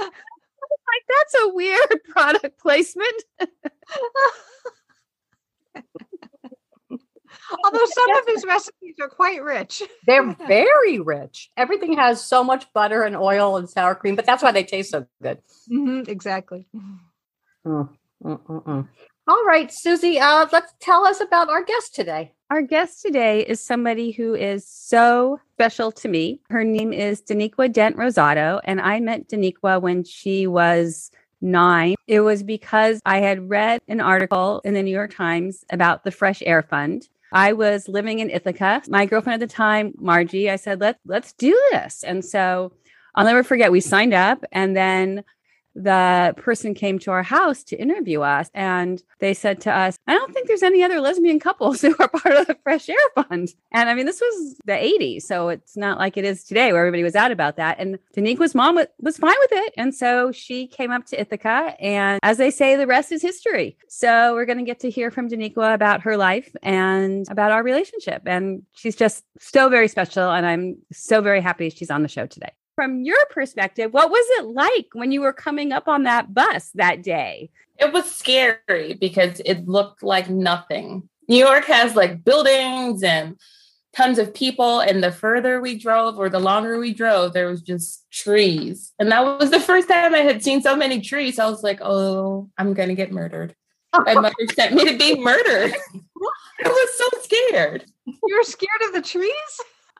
like 0.00 1.04
that's 1.08 1.34
a 1.42 1.48
weird 1.54 2.00
product 2.08 2.58
placement. 2.60 3.22
Although 7.64 7.84
some 7.84 8.16
of 8.18 8.26
his 8.26 8.44
recipes 8.44 8.94
are 9.00 9.08
quite 9.08 9.42
rich. 9.42 9.82
they're 10.06 10.34
very 10.46 10.98
rich. 10.98 11.50
Everything 11.56 11.94
has 11.94 12.24
so 12.24 12.42
much 12.42 12.72
butter 12.72 13.02
and 13.02 13.16
oil 13.16 13.56
and 13.56 13.68
sour 13.68 13.94
cream, 13.94 14.16
but 14.16 14.26
that's 14.26 14.42
why 14.42 14.52
they 14.52 14.64
taste 14.64 14.90
so 14.90 15.06
good. 15.22 15.38
Mhm, 15.70 16.08
exactly. 16.08 16.66
Mm, 16.74 16.98
mm, 17.66 17.88
mm, 18.22 18.64
mm. 18.64 18.88
All 19.28 19.42
right, 19.44 19.72
Susie, 19.72 20.20
uh, 20.20 20.46
let's 20.52 20.72
tell 20.78 21.04
us 21.04 21.20
about 21.20 21.48
our 21.48 21.64
guest 21.64 21.96
today. 21.96 22.32
Our 22.48 22.62
guest 22.62 23.02
today 23.02 23.40
is 23.40 23.60
somebody 23.60 24.12
who 24.12 24.36
is 24.36 24.64
so 24.68 25.40
special 25.54 25.90
to 25.90 26.06
me. 26.06 26.40
Her 26.48 26.62
name 26.62 26.92
is 26.92 27.22
Daniqua 27.22 27.72
Dent 27.72 27.96
Rosado, 27.96 28.60
and 28.62 28.80
I 28.80 29.00
met 29.00 29.28
Daniqua 29.28 29.82
when 29.82 30.04
she 30.04 30.46
was 30.46 31.10
nine. 31.40 31.96
It 32.06 32.20
was 32.20 32.44
because 32.44 33.00
I 33.04 33.18
had 33.18 33.50
read 33.50 33.80
an 33.88 34.00
article 34.00 34.60
in 34.64 34.74
the 34.74 34.82
New 34.84 34.92
York 34.92 35.12
Times 35.12 35.64
about 35.72 36.04
the 36.04 36.12
Fresh 36.12 36.44
Air 36.46 36.62
Fund. 36.62 37.08
I 37.32 37.52
was 37.52 37.88
living 37.88 38.20
in 38.20 38.30
Ithaca. 38.30 38.82
My 38.86 39.06
girlfriend 39.06 39.42
at 39.42 39.48
the 39.48 39.52
time, 39.52 39.92
Margie, 39.98 40.48
I 40.48 40.54
said, 40.54 40.80
"Let's 40.80 41.00
let's 41.04 41.32
do 41.32 41.60
this." 41.72 42.04
And 42.04 42.24
so 42.24 42.70
I'll 43.16 43.24
never 43.24 43.42
forget. 43.42 43.72
We 43.72 43.80
signed 43.80 44.14
up, 44.14 44.44
and 44.52 44.76
then 44.76 45.24
the 45.76 46.34
person 46.38 46.74
came 46.74 46.98
to 47.00 47.10
our 47.10 47.22
house 47.22 47.62
to 47.64 47.76
interview 47.76 48.22
us 48.22 48.48
and 48.54 49.02
they 49.18 49.34
said 49.34 49.60
to 49.60 49.70
us, 49.70 49.98
I 50.06 50.14
don't 50.14 50.32
think 50.32 50.48
there's 50.48 50.62
any 50.62 50.82
other 50.82 51.00
lesbian 51.00 51.38
couples 51.38 51.80
who 51.82 51.94
are 51.98 52.08
part 52.08 52.34
of 52.34 52.46
the 52.46 52.56
Fresh 52.62 52.88
Air 52.88 52.96
Fund. 53.14 53.54
And 53.72 53.88
I 53.88 53.94
mean, 53.94 54.06
this 54.06 54.20
was 54.20 54.56
the 54.64 54.72
80s. 54.72 55.22
So 55.22 55.50
it's 55.50 55.76
not 55.76 55.98
like 55.98 56.16
it 56.16 56.24
is 56.24 56.44
today 56.44 56.72
where 56.72 56.80
everybody 56.80 57.02
was 57.02 57.14
out 57.14 57.30
about 57.30 57.56
that. 57.56 57.78
And 57.78 57.98
Daniqua's 58.16 58.54
mom 58.54 58.80
was 59.00 59.18
fine 59.18 59.36
with 59.38 59.52
it. 59.52 59.74
And 59.76 59.94
so 59.94 60.32
she 60.32 60.66
came 60.66 60.90
up 60.90 61.04
to 61.06 61.20
Ithaca. 61.20 61.76
And 61.78 62.20
as 62.22 62.38
they 62.38 62.50
say, 62.50 62.76
the 62.76 62.86
rest 62.86 63.12
is 63.12 63.20
history. 63.20 63.76
So 63.88 64.34
we're 64.34 64.46
going 64.46 64.58
to 64.58 64.64
get 64.64 64.80
to 64.80 64.90
hear 64.90 65.10
from 65.10 65.28
Daniqua 65.28 65.74
about 65.74 66.00
her 66.02 66.16
life 66.16 66.54
and 66.62 67.26
about 67.30 67.52
our 67.52 67.62
relationship. 67.62 68.22
And 68.24 68.62
she's 68.72 68.96
just 68.96 69.24
so 69.38 69.68
very 69.68 69.88
special. 69.88 70.30
And 70.30 70.46
I'm 70.46 70.78
so 70.92 71.20
very 71.20 71.42
happy 71.42 71.68
she's 71.68 71.90
on 71.90 72.02
the 72.02 72.08
show 72.08 72.26
today 72.26 72.52
from 72.76 73.02
your 73.02 73.18
perspective, 73.30 73.92
what 73.92 74.10
was 74.10 74.24
it 74.38 74.46
like 74.46 74.86
when 74.92 75.10
you 75.10 75.22
were 75.22 75.32
coming 75.32 75.72
up 75.72 75.88
on 75.88 76.04
that 76.04 76.32
bus 76.32 76.70
that 76.74 77.02
day? 77.02 77.50
It 77.78 77.92
was 77.92 78.10
scary 78.14 78.96
because 79.00 79.40
it 79.44 79.66
looked 79.66 80.02
like 80.02 80.30
nothing. 80.30 81.08
New 81.28 81.44
York 81.44 81.64
has 81.64 81.96
like 81.96 82.24
buildings 82.24 83.02
and 83.02 83.36
tons 83.96 84.18
of 84.18 84.34
people. 84.34 84.80
And 84.80 85.02
the 85.02 85.10
further 85.10 85.60
we 85.60 85.78
drove 85.78 86.18
or 86.18 86.28
the 86.28 86.38
longer 86.38 86.78
we 86.78 86.92
drove, 86.92 87.32
there 87.32 87.48
was 87.48 87.62
just 87.62 88.04
trees. 88.12 88.92
And 88.98 89.10
that 89.10 89.24
was 89.40 89.50
the 89.50 89.60
first 89.60 89.88
time 89.88 90.14
I 90.14 90.18
had 90.18 90.44
seen 90.44 90.60
so 90.60 90.76
many 90.76 91.00
trees. 91.00 91.38
I 91.38 91.46
was 91.46 91.62
like, 91.62 91.80
oh, 91.82 92.50
I'm 92.58 92.74
going 92.74 92.90
to 92.90 92.94
get 92.94 93.10
murdered. 93.10 93.54
My 94.04 94.14
mother 94.20 94.34
sent 94.54 94.74
me 94.74 94.84
to 94.84 94.98
be 94.98 95.18
murdered. 95.18 95.72
I 96.64 96.68
was 96.68 96.98
so 96.98 97.20
scared. 97.22 97.86
You're 98.26 98.44
scared 98.44 98.82
of 98.86 98.92
the 98.92 99.02
trees? 99.02 99.32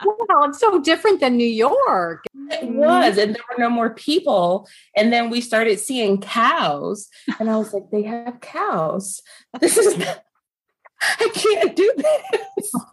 Wow, 0.05 0.45
it's 0.45 0.59
so 0.59 0.81
different 0.81 1.21
than 1.21 1.37
New 1.37 1.47
York. 1.47 2.25
It 2.51 2.69
was, 2.69 3.17
and 3.17 3.35
there 3.35 3.43
were 3.51 3.63
no 3.63 3.71
more 3.71 3.91
people. 3.91 4.69
And 4.95 5.13
then 5.13 5.31
we 5.31 5.41
started 5.41 5.81
seeing 5.81 6.21
cows, 6.21 7.09
and 7.39 7.51
I 7.51 7.57
was 7.57 7.73
like, 7.73 7.91
"They 7.91 8.03
have 8.03 8.41
cows. 8.41 9.23
This 9.59 9.79
is 9.79 9.95
I 11.01 11.29
can't 11.33 11.75
do 11.75 11.93
this." 11.97 12.73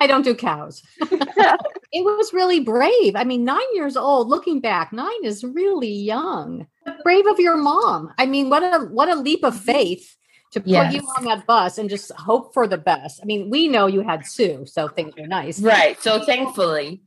I 0.00 0.06
don't 0.06 0.24
do 0.24 0.34
cows. 0.34 0.82
it 1.00 2.04
was 2.04 2.32
really 2.32 2.60
brave. 2.60 3.14
I 3.14 3.24
mean, 3.24 3.44
nine 3.44 3.60
years 3.74 3.96
old. 3.96 4.28
Looking 4.28 4.60
back, 4.60 4.92
nine 4.92 5.24
is 5.24 5.44
really 5.44 5.92
young. 5.92 6.66
Brave 7.04 7.26
of 7.26 7.38
your 7.38 7.56
mom. 7.56 8.12
I 8.18 8.26
mean, 8.26 8.50
what 8.50 8.62
a 8.62 8.86
what 8.86 9.08
a 9.08 9.14
leap 9.14 9.44
of 9.44 9.54
mm-hmm. 9.54 9.64
faith 9.64 10.16
to 10.52 10.60
put 10.60 10.68
you 10.68 11.00
on 11.18 11.24
that 11.24 11.46
bus 11.46 11.78
and 11.78 11.88
just 11.88 12.10
hope 12.12 12.52
for 12.52 12.66
the 12.66 12.78
best. 12.78 13.20
I 13.22 13.24
mean, 13.24 13.50
we 13.50 13.68
know 13.68 13.86
you 13.86 14.00
had 14.02 14.26
Sue, 14.26 14.66
so 14.66 14.88
things 14.88 15.14
were 15.16 15.26
nice. 15.26 15.60
Right. 15.60 16.00
So 16.02 16.24
thankfully, 16.24 17.02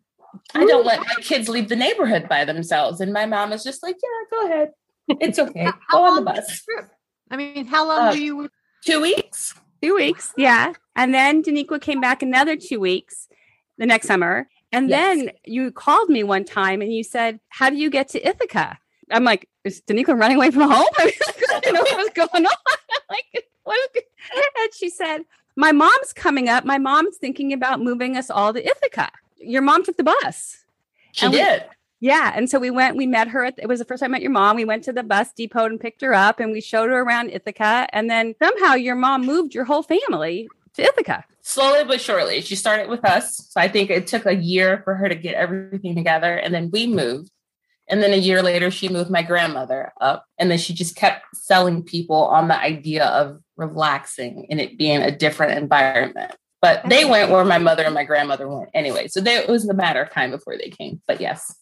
I 0.55 0.65
don't 0.65 0.85
let 0.85 1.00
my 1.00 1.15
kids 1.21 1.50
leave 1.50 1.69
the 1.69 1.75
neighborhood 1.75 2.27
by 2.29 2.45
themselves, 2.45 3.01
and 3.01 3.12
my 3.13 3.25
mom 3.25 3.51
is 3.53 3.63
just 3.63 3.83
like, 3.83 3.97
"Yeah, 4.01 4.09
go 4.38 4.45
ahead. 4.47 4.71
It's 5.19 5.38
okay. 5.39 5.67
Go 5.91 6.03
on 6.03 6.15
the 6.15 6.21
bus." 6.21 6.63
I 7.29 7.38
mean, 7.38 7.65
how 7.65 7.88
long 7.88 8.07
Uh, 8.07 8.12
were 8.12 8.17
you? 8.17 8.50
Two 8.85 9.01
weeks. 9.01 9.53
Two 9.81 9.95
weeks, 9.95 10.33
yeah. 10.38 10.73
And 10.95 11.13
then 11.13 11.43
Daniqua 11.43 11.81
came 11.81 12.00
back 12.00 12.21
another 12.21 12.55
two 12.55 12.79
weeks 12.79 13.27
the 13.77 13.85
next 13.85 14.07
summer. 14.07 14.47
And 14.71 14.89
Yes. 14.89 15.17
then 15.17 15.31
you 15.45 15.71
called 15.71 16.09
me 16.09 16.23
one 16.23 16.45
time 16.45 16.81
and 16.81 16.93
you 16.93 17.03
said, 17.03 17.39
How 17.50 17.69
do 17.69 17.75
you 17.75 17.89
get 17.89 18.09
to 18.09 18.27
Ithaca? 18.27 18.77
I'm 19.12 19.23
like, 19.23 19.47
Is 19.63 19.81
Daniqua 19.81 20.17
running 20.19 20.38
away 20.38 20.51
from 20.51 20.69
home? 20.71 20.88
I, 20.97 21.05
mean, 21.05 21.13
I 21.53 21.59
didn't 21.59 21.73
know 21.75 21.81
what 21.81 21.97
was 21.97 22.09
going 22.29 22.45
on. 22.45 22.51
Like, 23.15 23.46
what 23.63 23.79
and 23.96 24.74
she 24.74 24.89
said, 24.89 25.20
My 25.55 25.72
mom's 25.72 26.12
coming 26.13 26.50
up. 26.50 26.65
My 26.65 26.77
mom's 26.77 27.17
thinking 27.17 27.53
about 27.53 27.82
moving 27.82 28.17
us 28.17 28.29
all 28.29 28.53
to 28.53 28.62
Ithaca. 28.65 29.10
Your 29.38 29.62
mom 29.62 29.84
took 29.84 29.98
the 29.98 30.03
bus. 30.03 30.63
She 31.12 31.25
And 31.25 31.34
we- 31.34 31.39
did. 31.39 31.63
Yeah. 32.00 32.34
And 32.36 32.50
so 32.50 32.60
we 32.60 32.70
went, 32.70 32.98
we 32.98 33.08
met 33.08 33.29
her 33.29 33.46
at, 33.46 33.53
it 33.58 33.67
was 33.67 33.79
the 33.79 33.86
first 33.86 34.01
time 34.01 34.12
I 34.12 34.15
met 34.17 34.22
your 34.22 34.32
mom. 34.32 34.58
We 34.58 34.65
went 34.65 34.84
to 34.86 34.91
the 34.91 35.03
bus 35.03 35.32
depot 35.32 35.63
and 35.65 35.79
picked 35.79 36.01
her 36.01 36.13
up 36.13 36.41
and 36.41 36.51
we 36.51 36.60
showed 36.60 36.89
her 36.89 37.00
around 37.01 37.29
Ithaca. 37.29 37.88
And 37.93 38.10
then 38.10 38.36
somehow 38.43 38.74
your 38.74 38.96
mom 38.96 39.25
moved 39.25 39.53
your 39.55 39.63
whole 39.63 39.84
family 39.84 40.50
to 40.74 40.82
Ithaca. 40.84 41.24
slowly 41.43 41.84
but 41.86 42.01
surely 42.01 42.41
she 42.41 42.55
started 42.55 42.89
with 42.89 43.05
us 43.05 43.25
so 43.51 43.62
i 43.62 43.67
think 43.67 43.89
it 43.91 44.08
took 44.08 44.25
a 44.25 44.34
year 44.34 44.82
for 44.84 44.96
her 44.96 45.08
to 45.08 45.13
get 45.13 45.36
everything 45.36 45.93
together 45.96 46.34
and 46.36 46.51
then 46.53 46.72
we 46.72 46.88
moved 46.88 47.29
and 47.90 48.02
then 48.02 48.13
a 48.13 48.18
year 48.18 48.42
later 48.42 48.72
she 48.72 48.90
moved 48.90 49.10
my 49.10 49.22
grandmother 49.22 49.92
up 50.02 50.25
and 50.38 50.50
then 50.50 50.58
she 50.58 50.74
just 50.74 50.96
kept 50.96 51.24
selling 51.34 51.84
people 51.84 52.25
on 52.25 52.48
the 52.48 52.60
idea 52.60 53.06
of 53.06 53.40
relaxing 53.58 54.46
and 54.50 54.60
it 54.60 54.78
being 54.78 55.02
a 55.02 55.16
different 55.16 55.58
environment 55.58 56.36
but 56.62 56.88
they 56.88 57.04
went 57.04 57.30
where 57.30 57.44
my 57.44 57.58
mother 57.58 57.84
and 57.84 57.94
my 57.94 58.04
grandmother 58.04 58.48
went 58.48 58.70
anyway 58.74 59.08
so 59.08 59.20
they, 59.20 59.36
it 59.36 59.50
was 59.50 59.68
a 59.68 59.74
matter 59.74 60.02
of 60.02 60.12
time 60.12 60.32
before 60.32 60.58
they 60.58 60.70
came 60.70 61.02
but 61.08 61.22
yes 61.22 61.56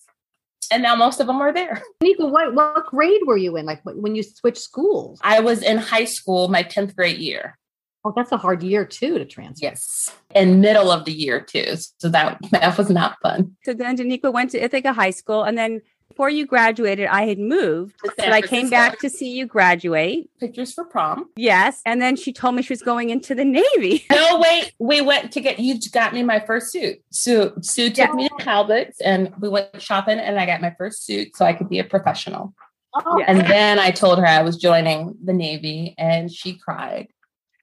and 0.72 0.82
now 0.82 0.96
most 0.96 1.20
of 1.20 1.28
them 1.28 1.42
are 1.42 1.54
there 1.54 1.82
Nico, 2.02 2.28
what 2.28 2.54
what 2.54 2.86
grade 2.86 3.22
were 3.26 3.36
you 3.38 3.58
in? 3.58 3.66
Like 3.66 3.82
when 3.84 4.16
you 4.16 4.24
switched 4.24 4.62
schools? 4.62 5.20
i 5.24 5.40
was 5.40 5.62
in 5.62 5.78
high 5.78 6.06
school 6.06 6.48
my 6.48 6.64
10th 6.64 6.96
grade 6.96 7.18
year 7.18 7.58
Oh, 8.04 8.14
that's 8.16 8.32
a 8.32 8.38
hard 8.38 8.64
year 8.64 8.84
too 8.84 9.20
to 9.20 9.26
transfer. 9.26 9.64
Yes. 9.64 10.12
And 10.34 10.60
middle 10.60 10.90
of 10.90 11.06
the 11.06 11.12
year 11.12 11.40
too. 11.40 11.76
So 12.00 12.10
that 12.10 12.40
that 12.50 12.78
was 12.78 12.90
not 12.90 13.18
fun. 13.22 13.56
So 13.64 13.74
then 13.74 13.96
Daniqua 13.98 14.34
went 14.34 14.50
to 14.52 14.64
Ithaca 14.64 14.94
High 14.94 15.12
School, 15.12 15.44
and 15.44 15.58
then 15.58 15.82
before 16.22 16.30
you 16.30 16.46
graduated, 16.46 17.08
I 17.08 17.26
had 17.26 17.40
moved, 17.40 17.98
To 18.04 18.14
but 18.16 18.32
I 18.32 18.42
came 18.44 18.70
back 18.70 19.00
to 19.00 19.10
see 19.10 19.32
you 19.32 19.48
graduate. 19.48 20.30
pictures 20.40 20.72
for 20.72 20.86
prom. 20.86 21.26
Yes, 21.36 21.82
and 21.84 22.00
then 22.00 22.16
she 22.16 22.32
told 22.32 22.54
me 22.54 22.62
she 22.62 22.72
was 22.74 22.84
going 22.84 23.10
into 23.10 23.34
the 23.34 23.44
Navy. 23.44 24.06
No, 24.12 24.38
wait, 24.40 24.72
we 24.78 25.02
went 25.02 25.32
to 25.32 25.42
get 25.42 25.58
you 25.58 25.80
got 25.92 26.14
me 26.14 26.22
my 26.22 26.40
first 26.40 26.72
suit. 26.72 27.00
So 27.10 27.54
Sue 27.62 27.90
took 27.90 27.98
Yeah. 28.10 28.14
me 28.14 28.30
to 28.30 28.44
Halbert's 28.46 29.02
and 29.02 29.34
we 29.40 29.50
went 29.50 29.82
shopping 29.82 30.20
and 30.20 30.40
I 30.40 30.46
got 30.46 30.62
my 30.62 30.76
first 30.78 31.06
suit 31.08 31.36
so 31.36 31.44
I 31.44 31.54
could 31.54 31.70
be 31.70 31.80
a 31.80 31.84
professional. 31.84 32.54
Oh, 32.94 33.18
Yeah. 33.18 33.26
And 33.28 33.40
then 33.42 33.80
I 33.80 33.90
told 33.90 34.20
her 34.20 34.26
I 34.28 34.44
was 34.44 34.58
joining 34.58 35.16
the 35.24 35.34
Navy 35.34 35.96
and 35.98 36.32
she 36.32 36.54
cried. 36.54 37.08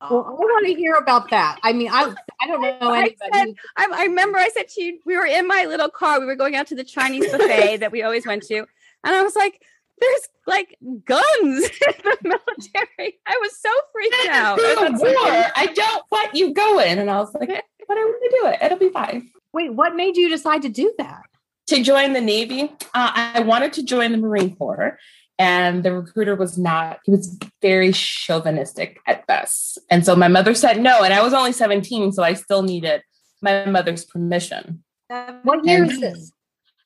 Well, 0.00 0.24
I 0.26 0.30
want 0.30 0.66
to 0.66 0.74
hear 0.74 0.94
about 0.94 1.30
that. 1.30 1.58
I 1.62 1.72
mean, 1.72 1.88
I 1.90 2.14
I 2.40 2.46
don't 2.46 2.60
know 2.62 2.92
I 2.92 2.98
anybody. 3.00 3.16
said- 3.32 3.54
I, 3.76 3.86
I 3.92 4.02
remember 4.04 4.38
I 4.38 4.48
said 4.48 4.68
to 4.68 4.82
you, 4.82 4.98
we 5.04 5.16
were 5.16 5.26
in 5.26 5.46
my 5.46 5.64
little 5.64 5.88
car. 5.88 6.20
We 6.20 6.26
were 6.26 6.36
going 6.36 6.54
out 6.56 6.66
to 6.68 6.74
the 6.74 6.84
Chinese 6.84 7.28
buffet 7.32 7.78
that 7.78 7.92
we 7.92 8.02
always 8.02 8.26
went 8.26 8.44
to. 8.44 8.58
And 8.58 9.14
I 9.16 9.22
was 9.22 9.34
like, 9.36 9.62
there's 10.00 10.28
like 10.46 10.76
guns 11.04 11.24
in 11.86 11.94
the 12.04 12.16
military. 12.22 13.18
I 13.26 13.38
was 13.40 13.58
so 13.58 13.70
freaked 13.92 14.28
out. 14.30 14.58
I 14.60 14.62
There's 14.62 15.00
a 15.00 15.04
war. 15.04 15.52
I 15.56 15.70
don't 15.74 16.04
want 16.10 16.34
you 16.34 16.54
going. 16.54 16.98
And 16.98 17.10
I 17.10 17.18
was 17.18 17.34
like, 17.34 17.48
but 17.88 17.96
I 17.96 18.04
want 18.04 18.22
to 18.22 18.38
do 18.40 18.46
it. 18.48 18.58
It'll 18.62 18.78
be 18.78 18.90
fine. 18.90 19.30
Wait, 19.52 19.72
what 19.72 19.96
made 19.96 20.16
you 20.16 20.28
decide 20.28 20.62
to 20.62 20.68
do 20.68 20.92
that? 20.98 21.22
to 21.68 21.82
join 21.82 22.14
the 22.14 22.20
Navy, 22.22 22.62
uh, 22.94 23.12
I 23.34 23.40
wanted 23.40 23.74
to 23.74 23.82
join 23.82 24.12
the 24.12 24.16
Marine 24.16 24.56
Corps, 24.56 24.98
and 25.38 25.82
the 25.84 25.92
recruiter 25.92 26.34
was 26.34 26.58
not, 26.58 26.98
he 27.04 27.12
was 27.12 27.38
very 27.62 27.92
chauvinistic 27.92 28.98
at 29.06 29.26
best. 29.26 29.78
And 29.90 30.04
so 30.04 30.16
my 30.16 30.28
mother 30.28 30.54
said 30.54 30.80
no, 30.80 31.02
and 31.02 31.14
I 31.14 31.22
was 31.22 31.32
only 31.32 31.52
17, 31.52 32.12
so 32.12 32.22
I 32.22 32.34
still 32.34 32.62
needed 32.62 33.02
my 33.40 33.64
mother's 33.66 34.04
permission. 34.04 34.82
Uh, 35.08 35.34
what 35.44 35.64
year 35.64 35.82
And- 35.84 35.92
is 35.92 36.00
this? 36.00 36.32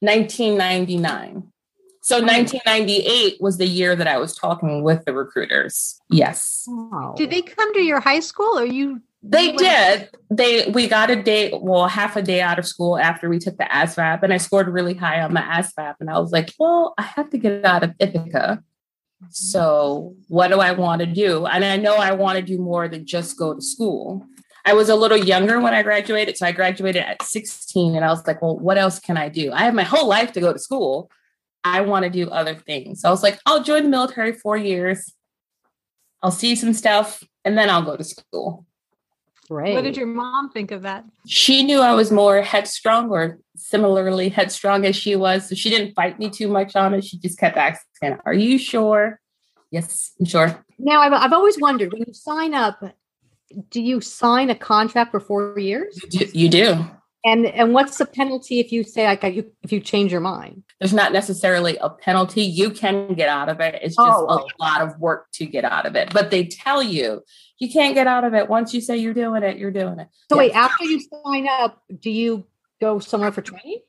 1999. 0.01 1.45
So 2.05 2.17
1998 2.17 3.41
was 3.41 3.59
the 3.59 3.67
year 3.67 3.95
that 3.95 4.09
I 4.09 4.19
was 4.19 4.35
talking 4.35 4.83
with 4.83 5.05
the 5.05 5.15
recruiters. 5.15 6.01
Yes. 6.11 6.65
Oh. 6.69 7.15
Did 7.17 7.31
they 7.31 7.43
come 7.43 7.73
to 7.75 7.81
your 7.81 8.01
high 8.01 8.19
school 8.19 8.59
or 8.59 8.67
you? 8.67 9.01
They 9.23 9.53
did. 9.53 10.11
They 10.31 10.67
we 10.71 10.89
got 10.89 11.11
a 11.11 11.23
day, 11.23 11.53
well, 11.55 11.87
half 11.87 12.17
a 12.17 12.23
day 12.23 12.41
out 12.41 12.59
of 12.59 12.67
school 12.67 12.99
after 12.99 13.29
we 13.29 13.39
took 13.39 13.57
the 13.57 13.65
ASVAB, 13.65 14.23
and 14.23 14.33
I 14.33 14.37
scored 14.39 14.69
really 14.69 14.95
high 14.95 15.21
on 15.21 15.33
my 15.33 15.43
ASVAB, 15.43 15.95
and 16.01 16.11
I 16.11 16.19
was 16.19 16.33
like, 16.33 16.53
well, 16.59 16.95
I 16.99 17.03
have 17.03 17.31
to 17.31 17.39
get 17.39 17.65
out 17.65 17.85
of 17.85 17.95
Ithaca. 18.01 18.63
Mm-hmm. 19.23 19.27
So 19.31 20.17
what 20.29 20.49
do 20.49 20.59
I 20.59 20.73
want 20.73 21.01
to 21.01 21.07
do? 21.07 21.47
And 21.47 21.65
I 21.65 21.77
know 21.77 21.97
I 21.97 22.13
want 22.13 22.37
to 22.37 22.43
do 22.43 22.59
more 22.59 22.89
than 22.89 23.07
just 23.07 23.39
go 23.39 23.55
to 23.55 23.61
school. 23.61 24.27
I 24.65 24.75
was 24.75 24.89
a 24.89 24.97
little 24.97 25.19
younger 25.19 25.61
when 25.61 25.75
I 25.75 25.83
graduated, 25.83 26.37
so 26.37 26.47
I 26.47 26.53
graduated 26.53 27.03
at 27.03 27.23
16, 27.23 27.95
and 27.95 28.05
I 28.05 28.09
was 28.09 28.27
like, 28.27 28.43
well, 28.43 28.59
what 28.59 28.79
else 28.79 28.99
can 28.99 29.17
I 29.17 29.29
do? 29.29 29.53
I 29.53 29.61
have 29.61 29.75
my 29.75 29.83
whole 29.85 30.09
life 30.09 30.33
to 30.33 30.41
go 30.41 30.53
to 30.53 30.59
school. 30.59 31.11
I 31.65 31.83
want 31.83 32.05
to 32.05 32.11
do 32.11 32.29
other 32.29 32.57
things. 32.57 33.03
So 33.03 33.09
I 33.09 33.13
was 33.13 33.23
like, 33.23 33.39
I'll 33.47 33.63
join 33.63 33.85
the 33.85 33.89
military 33.89 34.33
four 34.33 34.57
years. 34.57 35.13
I'll 36.23 36.33
see 36.33 36.57
some 36.57 36.73
stuff, 36.73 37.23
and 37.45 37.57
then 37.57 37.71
I'll 37.71 37.83
go 37.83 37.97
to 37.97 38.05
school. 38.05 38.67
Great. 39.51 39.75
What 39.75 39.85
did 39.85 39.97
your 39.97 40.07
mom 40.07 40.51
think 40.51 40.71
of 40.71 40.83
that? 40.83 41.05
she 41.27 41.63
knew 41.63 41.81
I 41.81 41.93
was 41.95 42.11
more 42.11 42.43
headstrong 42.43 43.11
or 43.11 43.39
similarly 43.57 44.29
headstrong 44.29 44.87
as 44.87 44.97
she 44.97 45.17
was. 45.17 45.49
So 45.49 45.55
she 45.55 45.69
didn't 45.69 45.95
fight 45.95 46.19
me 46.19 46.31
too 46.31 46.49
much 46.49 46.77
on 46.77 46.95
it. 46.95 47.05
She 47.05 47.19
just 47.19 47.39
kept 47.39 47.57
asking, 47.57 48.19
Are 48.25 48.33
you 48.35 48.59
sure? 48.59 49.21
Yes, 49.71 50.13
I'm 50.21 50.27
sure. 50.27 50.65
now, 50.79 51.01
I've, 51.01 51.13
I've 51.13 51.33
always 51.33 51.59
wondered 51.59 51.93
when 51.93 52.05
you 52.07 52.13
sign 52.13 52.55
up, 52.55 52.83
do 53.71 53.83
you 53.83 54.01
sign 54.01 54.51
a 54.51 54.55
contract 54.55 55.11
for 55.11 55.21
four 55.21 55.59
years? 55.59 55.99
You 56.03 56.09
do. 56.09 56.39
You 56.39 56.49
do. 56.49 56.87
And 57.25 57.47
and 57.47 57.73
what's 57.73 57.99
the 57.99 58.07
penalty 58.07 58.59
if 58.59 58.73
you 58.73 58.83
say 58.83 59.07
like 59.07 59.23
you 59.23 59.51
if 59.63 59.71
you 59.73 59.81
change 59.81 60.11
your 60.11 60.21
mind? 60.21 60.65
There's 60.81 60.93
not 60.93 61.13
necessarily 61.13 61.77
a 61.79 61.89
penalty. 61.89 62.43
You 62.43 62.71
can 62.71 63.15
get 63.15 63.29
out 63.29 63.49
of 63.49 63.61
it. 63.61 63.77
It's 63.83 63.95
just 63.95 64.01
Oh, 64.01 64.27
a 64.59 64.63
lot 64.63 64.81
of 64.81 64.99
work 64.99 65.31
to 65.35 65.47
get 65.47 65.65
out 65.65 65.87
of 65.87 65.95
it. 65.95 66.13
But 66.13 66.31
they 66.33 66.45
tell 66.47 66.83
you 66.83 67.23
you 67.59 67.71
can't 67.71 67.95
get 67.95 68.09
out 68.09 68.25
of 68.25 68.35
it. 68.35 68.49
Once 68.49 68.75
you 68.75 68.81
say 68.81 68.97
you're 68.97 69.15
doing 69.15 69.45
it, 69.45 69.57
you're 69.57 69.71
doing 69.71 70.01
it. 70.01 70.09
So 70.31 70.37
wait, 70.37 70.51
after 70.53 70.85
you 70.85 71.01
sign 71.25 71.47
up, 71.49 71.81
do 72.01 72.11
you 72.11 72.45
go 72.81 72.99
somewhere 72.99 73.31
for 73.31 73.41
training? 73.43 73.83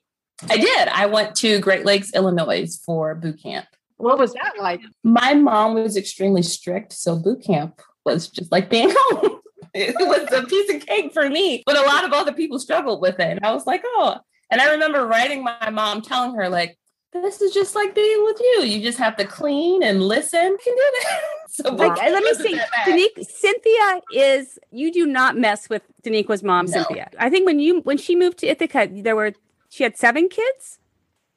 I 0.50 0.58
did. 0.58 0.88
I 0.90 1.08
went 1.08 1.36
to 1.38 1.60
Great 1.60 1.86
Lakes, 1.86 2.14
Illinois 2.14 2.78
for 2.86 3.16
boot 3.16 3.42
camp. 3.42 3.66
What 3.98 4.20
was 4.20 4.34
that 4.34 4.54
like? 4.60 4.82
my 5.04 5.34
mom 5.34 5.76
was 5.76 5.96
extremely 5.98 6.44
strict, 6.44 6.94
so 6.94 7.16
boot 7.16 7.44
camp 7.44 7.82
was 8.06 8.28
just 8.28 8.52
like 8.52 8.70
being 8.70 8.92
home. 8.96 9.40
It 9.76 9.96
was 9.98 10.32
a 10.32 10.46
piece 10.46 10.70
of 10.74 10.86
cake 10.86 11.14
for 11.14 11.28
me, 11.30 11.64
but 11.66 11.78
a 11.78 11.82
lot 11.82 12.06
of 12.06 12.14
other 12.14 12.32
people 12.32 12.60
struggled 12.60 13.02
with 13.02 13.20
it. 13.20 13.28
And 13.28 13.40
I 13.44 13.54
was 13.54 13.66
like, 13.66 13.82
oh. 13.86 14.18
And 14.52 14.62
I 14.62 14.72
remember 14.72 15.06
writing 15.08 15.44
my 15.44 15.70
mom, 15.72 16.02
telling 16.04 16.36
her, 16.36 16.48
like, 16.48 16.78
this 17.12 17.42
is 17.42 17.54
just 17.54 17.74
like 17.76 17.96
being 17.96 18.24
with 18.24 18.40
you. 18.40 18.64
You 18.64 18.82
just 18.82 18.98
have 18.98 19.16
to 19.18 19.26
clean 19.26 19.84
and 19.84 20.02
listen. 20.04 20.40
You 20.52 20.58
can 20.64 20.76
do 20.76 20.92
that. 21.02 21.22
So 21.50 21.76
Like, 21.76 21.92
uh, 22.02 22.10
let 22.12 22.24
me 22.24 22.34
see. 22.36 22.60
Danique, 22.86 23.26
Cynthia 23.26 24.02
is 24.14 24.60
you 24.72 24.92
do 24.92 25.06
not 25.06 25.38
mess 25.38 25.70
with 25.70 25.84
Daniqua's 26.04 26.44
mom, 26.44 26.66
No. 26.66 26.72
Cynthia. 26.72 27.10
I 27.20 27.30
think 27.30 27.46
when 27.46 27.60
you 27.60 27.82
when 27.82 27.98
she 27.98 28.16
moved 28.16 28.40
to 28.40 28.48
Ithaca, 28.48 28.90
there 28.92 29.16
were 29.16 29.34
she 29.70 29.84
had 29.84 29.98
seven 29.98 30.28
kids, 30.30 30.80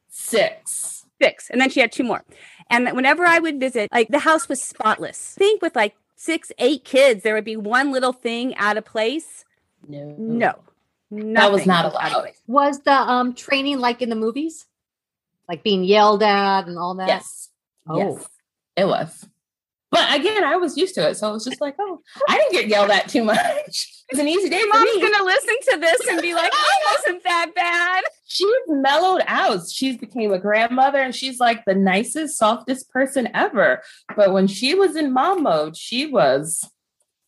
Six. 0.09 1.05
six, 1.21 1.49
and 1.49 1.59
then 1.61 1.69
she 1.69 1.79
had 1.79 1.91
two 1.91 2.03
more. 2.03 2.23
And 2.69 2.91
whenever 2.95 3.25
I 3.25 3.39
would 3.39 3.59
visit, 3.59 3.89
like 3.91 4.09
the 4.09 4.19
house 4.19 4.49
was 4.49 4.61
spotless. 4.61 5.35
think 5.37 5.61
with 5.61 5.75
like 5.75 5.95
six, 6.17 6.51
eight 6.57 6.83
kids, 6.83 7.23
there 7.23 7.33
would 7.33 7.45
be 7.45 7.55
one 7.55 7.91
little 7.93 8.11
thing 8.11 8.53
out 8.57 8.75
of 8.75 8.83
place. 8.83 9.45
No. 9.87 10.55
No, 11.09 11.39
That 11.39 11.51
was 11.53 11.65
not 11.65 11.85
out 11.85 11.93
of 11.93 11.93
allowed. 11.93 12.31
Was 12.47 12.81
the 12.81 12.91
um 12.91 13.33
training 13.33 13.79
like 13.79 14.01
in 14.01 14.09
the 14.09 14.15
movies? 14.15 14.65
Like 15.47 15.63
being 15.63 15.85
yelled 15.85 16.21
at 16.21 16.67
and 16.67 16.77
all 16.77 16.95
that? 16.95 17.07
Yes. 17.07 17.49
Oh. 17.87 17.97
Yes. 17.97 18.27
It 18.75 18.85
was. 18.85 19.25
But 19.89 20.19
again, 20.19 20.43
I 20.43 20.57
was 20.57 20.75
used 20.77 20.95
to 20.95 21.07
it. 21.09 21.15
So 21.15 21.29
it 21.29 21.33
was 21.33 21.45
just 21.45 21.61
like, 21.61 21.75
oh, 21.79 22.01
I 22.27 22.37
didn't 22.37 22.51
get 22.51 22.67
yelled 22.67 22.91
at 22.91 23.07
too 23.07 23.23
much. 23.23 23.93
It's 24.09 24.21
an 24.21 24.27
easy 24.29 24.47
day 24.47 24.61
for 24.61 24.67
mom's 24.69 24.95
me. 24.95 25.01
gonna 25.01 25.25
listen 25.25 25.55
to 25.71 25.77
this 25.81 26.07
and 26.07 26.21
be 26.21 26.33
like, 26.33 26.49
oh, 26.55 26.71
"I 26.71 26.95
wasn't 26.95 27.23
that 27.25 27.47
bad." 27.53 28.05
she's 28.25 28.47
mellowed 28.69 29.21
out. 29.27 29.67
She's 29.69 29.97
became 29.97 30.31
a 30.31 30.39
grandmother 30.39 30.99
and 31.01 31.13
she's 31.13 31.41
like 31.41 31.65
the 31.65 31.75
nicest, 31.75 32.37
softest 32.37 32.89
person 32.89 33.27
ever. 33.33 33.81
But 34.15 34.31
when 34.31 34.47
she 34.47 34.75
was 34.75 34.95
in 34.95 35.11
mom 35.11 35.43
mode, 35.43 35.75
she 35.75 36.05
was 36.05 36.63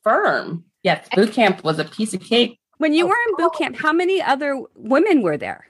firm. 0.05 0.63
Yes, 0.83 1.05
boot 1.13 1.33
camp 1.33 1.65
was 1.65 1.79
a 1.79 1.83
piece 1.83 2.13
of 2.13 2.21
cake. 2.21 2.57
When 2.77 2.93
you 2.93 3.03
Oh. 3.03 3.07
were 3.09 3.17
in 3.27 3.35
boot 3.35 3.55
camp, 3.57 3.75
how 3.75 3.91
many 3.91 4.21
other 4.21 4.57
women 4.75 5.21
were 5.21 5.35
there? 5.35 5.67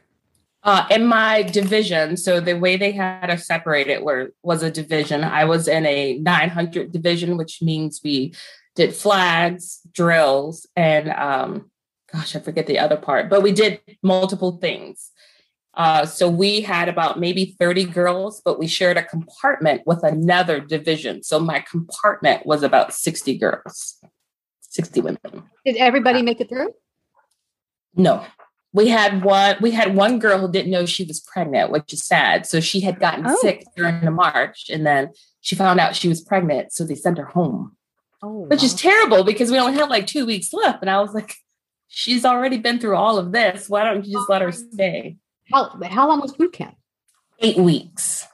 Uh, 0.62 0.86
in 0.92 1.06
my 1.06 1.42
division, 1.42 2.18
so 2.18 2.42
the 2.42 2.54
way 2.54 2.76
they 2.76 2.92
had 2.92 3.30
us 3.30 3.48
separated 3.48 4.04
were 4.04 4.34
was 4.44 4.62
a 4.62 4.70
division. 4.70 5.24
I 5.24 5.46
was 5.46 5.70
in 5.70 5.86
a 5.86 6.18
900 6.18 6.92
division, 6.92 7.38
which 7.38 7.62
means 7.62 8.02
we 8.04 8.34
did 8.76 8.94
flags, 8.94 9.80
drills, 9.94 10.68
and 10.76 11.10
um, 11.12 11.72
gosh, 12.12 12.36
I 12.36 12.40
forget 12.40 12.68
the 12.68 12.80
other 12.80 12.98
part, 12.98 13.30
but 13.30 13.42
we 13.42 13.54
did 13.54 13.80
multiple 14.04 14.58
things. 14.58 15.12
Uh, 15.76 16.06
so 16.06 16.30
we 16.30 16.62
had 16.62 16.90
about 16.90 17.20
maybe 17.20 17.56
30 17.58 17.86
girls, 17.86 18.42
but 18.44 18.60
we 18.60 18.68
shared 18.68 18.98
a 18.98 19.04
compartment 19.04 19.84
with 19.86 20.04
another 20.04 20.60
division. 20.60 21.24
So 21.24 21.40
my 21.40 21.62
compartment 21.62 22.46
was 22.46 22.64
about 22.64 22.94
60 22.94 23.38
girls, 23.38 23.98
60 24.62 25.02
women. 25.02 25.20
Did 25.66 25.78
everybody 25.78 26.22
make 26.22 26.42
it 26.42 26.50
through? 26.50 26.74
No. 27.96 28.26
We 28.72 28.88
had 28.88 29.24
one 29.24 29.56
we 29.62 29.72
had 29.72 29.96
one 29.96 30.20
girl 30.20 30.40
who 30.40 30.52
didn't 30.52 30.72
know 30.72 30.86
she 30.86 31.04
was 31.04 31.20
pregnant, 31.22 31.72
which 31.72 31.92
is 31.94 32.04
sad. 32.04 32.46
So 32.46 32.60
she 32.60 32.82
had 32.82 33.00
gotten 33.00 33.26
Oh. 33.28 33.36
sick 33.42 33.64
during 33.76 34.02
the 34.02 34.12
march 34.12 34.70
and 34.70 34.86
then 34.86 35.10
she 35.42 35.56
found 35.56 35.80
out 35.80 35.96
she 35.96 36.08
was 36.08 36.22
pregnant. 36.22 36.72
So 36.72 36.84
they 36.84 36.96
sent 36.96 37.18
her 37.18 37.26
home, 37.26 37.76
Oh, 38.22 38.46
which 38.48 38.64
is 38.64 38.76
terrible 38.76 39.24
because 39.24 39.50
we 39.52 39.58
only 39.58 39.74
had 39.74 39.90
like 39.90 40.06
two 40.06 40.26
weeks 40.26 40.54
left. 40.54 40.82
And 40.82 40.90
I 40.90 41.00
was 41.02 41.14
like, 41.14 41.34
she's 41.88 42.26
already 42.26 42.58
been 42.58 42.80
through 42.80 42.96
all 42.96 43.18
of 43.18 43.32
this. 43.32 43.68
Why 43.70 43.84
don't 43.84 44.06
you 44.06 44.14
just 44.18 44.30
let 44.30 44.42
her 44.42 44.52
stay? 44.52 45.18
how 45.52 45.76
how 45.84 46.08
long 46.08 46.22
was 46.22 46.34
boot 46.34 46.54
camp? 46.54 46.76
Eight 47.40 47.58
weeks. 47.58 48.28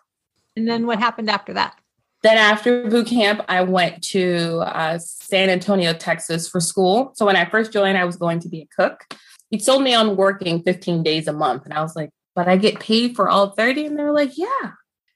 And 0.57 0.67
then 0.67 0.85
what 0.85 0.99
happened 0.99 1.29
after 1.29 1.53
that? 1.53 1.77
Then 2.23 2.37
after 2.37 2.87
boot 2.89 3.07
camp, 3.07 3.41
I 3.47 3.61
went 3.61 4.01
to 4.09 4.57
uh, 4.65 4.97
San 4.97 5.49
Antonio, 5.49 5.93
Texas 5.93 6.49
for 6.49 6.59
school. 6.59 7.11
So 7.15 7.25
when 7.25 7.35
I 7.35 7.45
first 7.45 7.71
joined, 7.71 7.97
I 7.97 8.03
was 8.03 8.15
going 8.17 8.39
to 8.39 8.49
be 8.49 8.61
a 8.61 8.67
cook. 8.75 9.05
He 9.49 9.59
told 9.59 9.83
me 9.83 9.93
on 9.93 10.15
working 10.15 10.63
15 10.63 11.03
days 11.03 11.27
a 11.27 11.33
month. 11.33 11.65
And 11.65 11.73
I 11.73 11.81
was 11.81 11.95
like, 11.95 12.09
but 12.35 12.47
I 12.47 12.57
get 12.57 12.79
paid 12.79 13.15
for 13.15 13.29
all 13.29 13.51
30. 13.51 13.85
And 13.85 13.99
they 13.99 14.03
were 14.03 14.11
like, 14.11 14.37
yeah. 14.37 14.71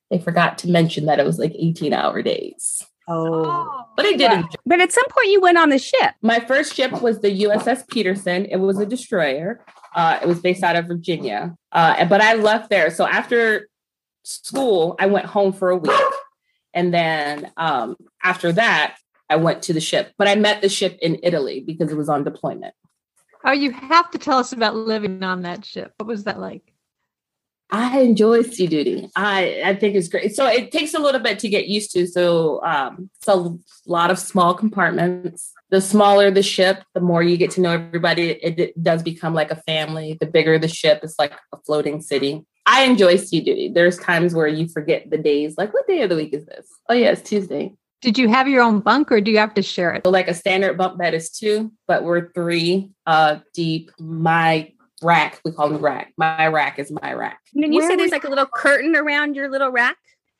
They 0.09 0.19
forgot 0.19 0.57
to 0.59 0.69
mention 0.69 1.05
that 1.05 1.19
it 1.19 1.25
was 1.25 1.37
like 1.37 1.53
18 1.55 1.93
hour 1.93 2.21
days. 2.21 2.83
Oh, 3.07 3.85
But 3.95 4.05
I 4.05 4.13
did 4.13 4.31
enjoy 4.31 4.47
But 4.65 4.81
at 4.81 4.91
some 4.91 5.05
point, 5.09 5.29
you 5.29 5.41
went 5.41 5.57
on 5.57 5.69
the 5.69 5.79
ship. 5.79 6.13
My 6.21 6.39
first 6.39 6.75
ship 6.75 7.01
was 7.01 7.21
the 7.21 7.43
USS 7.43 7.87
Peterson. 7.87 8.45
It 8.45 8.57
was 8.57 8.79
a 8.79 8.85
destroyer. 8.85 9.65
Uh, 9.95 10.19
it 10.21 10.27
was 10.27 10.39
based 10.39 10.63
out 10.63 10.75
of 10.75 10.85
Virginia. 10.85 11.55
Uh, 11.71 12.05
but 12.05 12.21
I 12.21 12.35
left 12.35 12.69
there. 12.69 12.91
So 12.91 13.07
after 13.07 13.67
school, 14.23 14.95
I 14.99 15.07
went 15.07 15.25
home 15.25 15.53
for 15.53 15.69
a 15.69 15.77
week. 15.77 15.91
And 16.73 16.93
then 16.93 17.51
um, 17.57 17.95
after 18.23 18.51
that, 18.51 18.97
I 19.29 19.35
went 19.37 19.63
to 19.63 19.73
the 19.73 19.81
ship, 19.81 20.13
but 20.17 20.27
I 20.27 20.35
met 20.35 20.61
the 20.61 20.69
ship 20.69 20.97
in 21.01 21.19
Italy 21.23 21.63
because 21.65 21.91
it 21.91 21.97
was 21.97 22.09
on 22.09 22.23
deployment. 22.23 22.73
Oh, 23.43 23.51
you 23.51 23.71
have 23.71 24.11
to 24.11 24.17
tell 24.17 24.37
us 24.37 24.51
about 24.51 24.75
living 24.75 25.23
on 25.23 25.43
that 25.43 25.65
ship. 25.65 25.93
What 25.97 26.07
was 26.07 26.25
that 26.25 26.39
like? 26.39 26.73
I 27.71 27.99
enjoy 27.99 28.41
sea 28.41 28.67
duty. 28.67 29.09
I 29.15 29.61
I 29.63 29.75
think 29.75 29.95
it's 29.95 30.07
great. 30.07 30.35
So 30.35 30.47
it 30.47 30.71
takes 30.71 30.93
a 30.95 30.99
little 30.99 31.21
bit 31.21 31.37
to 31.39 31.49
get 31.49 31.67
used 31.67 31.91
to. 31.93 32.07
So 32.07 32.63
um, 32.63 33.09
it's 33.17 33.27
a 33.27 33.55
lot 33.85 34.09
of 34.09 34.17
small 34.17 34.55
compartments. 34.55 35.53
The 35.69 35.79
smaller 35.79 36.31
the 36.31 36.41
ship, 36.41 36.83
the 36.95 36.99
more 36.99 37.21
you 37.21 37.37
get 37.37 37.51
to 37.51 37.61
know 37.61 37.71
everybody. 37.71 38.31
It, 38.31 38.59
it 38.59 38.83
does 38.83 39.03
become 39.03 39.35
like 39.35 39.51
a 39.51 39.61
family. 39.67 40.17
The 40.19 40.25
bigger 40.25 40.57
the 40.57 40.67
ship, 40.67 41.01
it's 41.03 41.19
like 41.19 41.33
a 41.53 41.57
floating 41.65 42.01
city. 42.01 42.43
I 42.65 42.83
enjoy 42.83 43.17
sea 43.17 43.41
duty. 43.41 43.69
There's 43.69 43.97
times 43.97 44.33
where 44.33 44.47
you 44.47 44.67
forget 44.67 45.09
the 45.09 45.17
days. 45.17 45.55
Like, 45.57 45.73
what 45.73 45.87
day 45.87 46.01
of 46.01 46.09
the 46.09 46.15
week 46.15 46.33
is 46.33 46.45
this? 46.45 46.67
Oh 46.87 46.93
yeah, 46.93 47.11
it's 47.11 47.27
Tuesday. 47.27 47.73
Did 48.01 48.17
you 48.17 48.29
have 48.29 48.47
your 48.47 48.61
own 48.61 48.79
bunk 48.79 49.11
or 49.11 49.19
do 49.19 49.29
you 49.31 49.37
have 49.37 49.53
to 49.55 49.61
share 49.61 49.93
it? 49.93 50.03
So 50.05 50.09
like 50.09 50.27
a 50.27 50.33
standard 50.33 50.77
bunk 50.77 50.97
bed 50.97 51.13
is 51.13 51.29
two, 51.29 51.71
but 51.87 52.03
we're 52.03 52.31
three 52.31 52.91
uh 53.05 53.39
deep. 53.53 53.91
My 53.99 54.71
rack, 55.01 55.41
we 55.43 55.51
call 55.51 55.69
them 55.69 55.81
rack. 55.81 56.13
My 56.17 56.47
rack 56.47 56.79
is 56.79 56.91
my 56.91 57.13
rack. 57.13 57.39
And 57.53 57.63
then 57.63 57.73
you 57.73 57.79
Where 57.79 57.89
said 57.89 57.99
there's 57.99 58.07
was- 58.07 58.11
like 58.13 58.23
a 58.23 58.29
little 58.29 58.45
curtain 58.45 58.95
around 58.95 59.35
your 59.35 59.49
little 59.49 59.69
rack. 59.69 59.97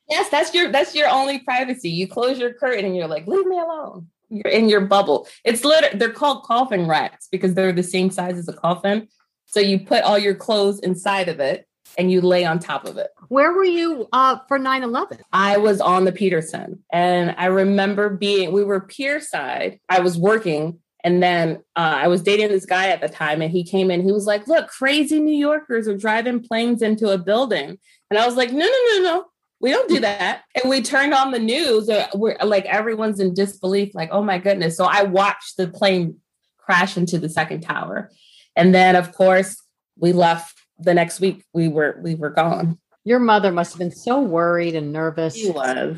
Yes, 0.10 0.30
that's 0.30 0.54
your 0.56 0.72
that's 0.72 0.96
your 0.96 1.08
only 1.10 1.40
privacy. 1.40 1.90
You 1.90 2.08
close 2.08 2.40
your 2.40 2.54
curtain 2.54 2.86
and 2.86 2.96
you're 2.96 3.08
like, 3.08 3.28
leave 3.28 3.46
me 3.46 3.60
alone. 3.60 4.08
You're 4.30 4.52
in 4.52 4.70
your 4.70 4.82
bubble. 4.82 5.28
It's 5.44 5.64
literally 5.66 5.98
they're 5.98 6.12
called 6.12 6.44
coffin 6.44 6.88
racks 6.88 7.28
because 7.32 7.54
they're 7.56 7.72
the 7.74 7.84
same 7.84 8.10
size 8.10 8.38
as 8.38 8.48
a 8.48 8.54
coffin. 8.54 9.08
So 9.46 9.60
you 9.60 9.80
put 9.80 10.04
all 10.04 10.18
your 10.18 10.36
clothes 10.36 10.80
inside 10.80 11.28
of 11.30 11.40
it 11.40 11.66
and 11.98 12.12
you 12.12 12.22
lay 12.22 12.46
on 12.46 12.60
top 12.60 12.86
of 12.86 12.98
it. 12.98 13.10
Where 13.28 13.52
were 13.54 13.64
you 13.64 14.08
uh, 14.14 14.38
for 14.48 14.58
9 14.58 14.84
11? 14.84 15.20
I 15.34 15.58
was 15.58 15.82
on 15.82 16.06
the 16.06 16.12
Peterson 16.12 16.84
and 16.92 17.36
I 17.38 17.46
remember 17.46 18.10
being, 18.10 18.52
we 18.52 18.64
were 18.64 18.80
pier 18.82 19.20
side. 19.20 19.80
I 19.90 20.00
was 20.00 20.18
working 20.18 20.80
and 21.04 21.24
then 21.24 21.58
uh, 21.76 21.96
I 22.04 22.08
was 22.08 22.22
dating 22.22 22.50
this 22.50 22.66
guy 22.66 22.90
at 22.90 23.02
the 23.02 23.10
time 23.10 23.42
and 23.42 23.52
he 23.52 23.64
came 23.64 23.90
in. 23.90 24.02
He 24.04 24.12
was 24.12 24.26
like, 24.26 24.48
Look, 24.48 24.68
crazy 24.68 25.20
New 25.20 25.36
Yorkers 25.38 25.88
are 25.88 25.98
driving 25.98 26.42
planes 26.42 26.82
into 26.82 27.10
a 27.10 27.18
building. 27.18 27.78
And 28.10 28.20
I 28.20 28.26
was 28.26 28.36
like, 28.36 28.52
No, 28.52 28.66
no, 28.66 28.86
no, 28.94 29.02
no. 29.04 29.26
We 29.62 29.72
don't 29.72 29.90
do 29.90 30.00
that. 30.00 30.44
And 30.56 30.70
we 30.70 30.82
turned 30.82 31.14
on 31.14 31.32
the 31.32 31.40
news. 31.40 31.90
uh, 31.90 32.08
We're 32.16 32.38
like, 32.44 32.66
everyone's 32.66 33.20
in 33.20 33.34
disbelief, 33.34 33.94
like, 33.94 34.10
oh 34.12 34.24
my 34.24 34.38
goodness. 34.38 34.78
So 34.78 34.86
I 34.86 35.04
watched 35.04 35.58
the 35.58 35.68
plane 35.68 36.18
crash 36.58 36.96
into 36.96 37.18
the 37.20 37.28
second 37.28 37.62
tower. 37.62 38.10
And 38.56 38.74
then, 38.74 38.96
of 38.96 39.12
course, 39.14 39.62
we 39.98 40.14
left 40.14 40.62
the 40.80 40.94
next 40.94 41.20
week. 41.20 41.44
We 41.54 41.68
were 41.68 42.00
we 42.02 42.16
were 42.16 42.30
gone. 42.30 42.78
Your 43.06 43.20
mother 43.20 43.52
must 43.52 43.74
have 43.74 43.80
been 43.80 43.92
so 43.92 44.20
worried 44.22 44.76
and 44.76 44.92
nervous. 44.94 45.36
She 45.36 45.50
was. 45.52 45.98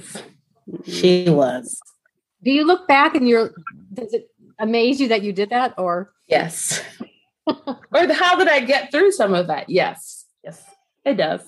Mm-hmm. 0.70 0.92
She 0.92 1.30
was. 1.30 1.80
Do 2.44 2.52
you 2.52 2.66
look 2.66 2.88
back 2.88 3.16
and 3.16 3.28
you're, 3.28 3.52
does 3.94 4.14
it 4.14 4.30
amaze 4.60 5.00
you 5.02 5.08
that 5.10 5.22
you 5.24 5.34
did 5.34 5.50
that? 5.50 5.74
Or 5.78 6.12
Yes. 6.28 6.82
or 7.48 7.58
how 8.14 8.38
did 8.38 8.48
I 8.48 8.62
get 8.62 8.92
through 8.92 9.12
some 9.12 9.34
of 9.34 9.48
that? 9.48 9.70
Yes. 9.70 10.26
Yes, 10.44 10.64
it 11.06 11.16
does. 11.16 11.42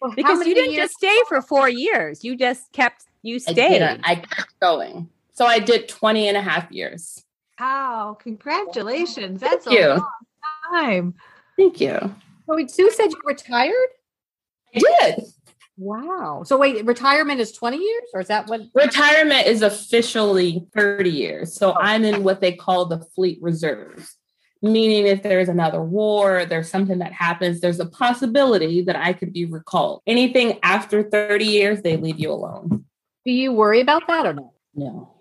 Well, 0.00 0.12
Because 0.16 0.46
you 0.46 0.54
didn't 0.54 0.72
years- 0.72 0.88
just 0.88 0.94
stay 0.94 1.16
for 1.28 1.42
four 1.42 1.68
years. 1.68 2.24
You 2.24 2.36
just 2.36 2.72
kept, 2.72 3.04
you 3.22 3.38
stayed. 3.38 3.54
did, 3.80 4.00
I 4.04 4.16
kept 4.16 4.58
going. 4.60 5.08
So 5.32 5.44
I 5.46 5.58
did 5.58 5.88
20 5.88 6.28
and 6.28 6.36
a 6.36 6.42
half 6.42 6.70
years. 6.72 7.22
Wow, 7.60 8.16
congratulations. 8.20 9.40
That's 9.40 9.64
Thank 9.66 9.78
a 9.78 9.80
you. 9.82 9.88
long 9.88 10.08
time. 10.72 11.14
Thank 11.56 11.80
you. 11.80 12.14
So 12.46 12.56
wait, 12.56 12.70
Sue 12.70 12.90
said 12.90 13.10
you 13.10 13.20
retired? 13.24 13.88
I 14.74 14.80
did. 15.00 15.24
Wow. 15.76 16.42
So 16.44 16.58
wait, 16.58 16.84
retirement 16.84 17.40
is 17.40 17.52
20 17.52 17.78
years 17.78 18.02
or 18.14 18.20
is 18.20 18.28
that 18.28 18.46
what? 18.46 18.62
Retirement 18.74 19.46
is 19.46 19.62
officially 19.62 20.66
30 20.74 21.10
years. 21.10 21.54
So 21.54 21.72
oh. 21.72 21.76
I'm 21.80 22.04
in 22.04 22.22
what 22.22 22.40
they 22.40 22.52
call 22.52 22.86
the 22.86 23.00
fleet 23.14 23.38
reserves, 23.40 24.16
meaning 24.60 25.06
if 25.06 25.22
there's 25.22 25.48
another 25.48 25.82
war, 25.82 26.44
there's 26.44 26.70
something 26.70 26.98
that 26.98 27.12
happens, 27.12 27.60
there's 27.60 27.80
a 27.80 27.86
possibility 27.86 28.82
that 28.82 28.96
I 28.96 29.12
could 29.12 29.32
be 29.32 29.44
recalled. 29.44 30.02
Anything 30.06 30.58
after 30.62 31.02
30 31.02 31.44
years, 31.44 31.82
they 31.82 31.96
leave 31.96 32.18
you 32.18 32.30
alone. 32.30 32.84
Do 33.24 33.32
you 33.32 33.52
worry 33.52 33.80
about 33.80 34.06
that 34.08 34.26
or 34.26 34.34
no? 34.34 34.52
No. 34.74 35.14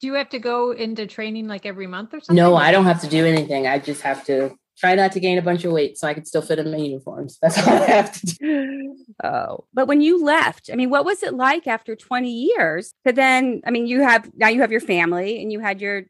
Do 0.00 0.06
you 0.06 0.14
have 0.14 0.28
to 0.30 0.38
go 0.38 0.72
into 0.72 1.06
training 1.06 1.46
like 1.46 1.66
every 1.66 1.86
month 1.86 2.14
or 2.14 2.20
something? 2.20 2.36
No, 2.36 2.56
I 2.56 2.72
don't 2.72 2.84
have 2.84 3.00
to 3.02 3.08
do 3.08 3.24
anything. 3.24 3.66
I 3.66 3.78
just 3.78 4.02
have 4.02 4.24
to 4.26 4.54
try 4.76 4.94
not 4.94 5.12
to 5.12 5.20
gain 5.20 5.38
a 5.38 5.42
bunch 5.42 5.64
of 5.64 5.72
weight 5.72 5.98
so 5.98 6.08
I 6.08 6.14
could 6.14 6.26
still 6.26 6.42
fit 6.42 6.58
in 6.58 6.70
my 6.70 6.78
uniforms. 6.78 7.38
That's 7.42 7.58
all 7.58 7.74
I 7.74 7.86
have 7.86 8.12
to 8.12 8.26
do. 8.26 8.96
Oh, 9.22 9.64
but 9.72 9.86
when 9.86 10.00
you 10.00 10.22
left, 10.22 10.70
I 10.72 10.76
mean, 10.76 10.90
what 10.90 11.04
was 11.04 11.22
it 11.22 11.34
like 11.34 11.66
after 11.66 11.94
20 11.94 12.30
years 12.30 12.94
to 13.06 13.12
then, 13.12 13.62
I 13.66 13.70
mean, 13.70 13.86
you 13.86 14.02
have 14.02 14.30
now 14.36 14.48
you 14.48 14.60
have 14.60 14.72
your 14.72 14.80
family 14.80 15.40
and 15.40 15.52
you 15.52 15.60
had 15.60 15.80
your 15.80 16.04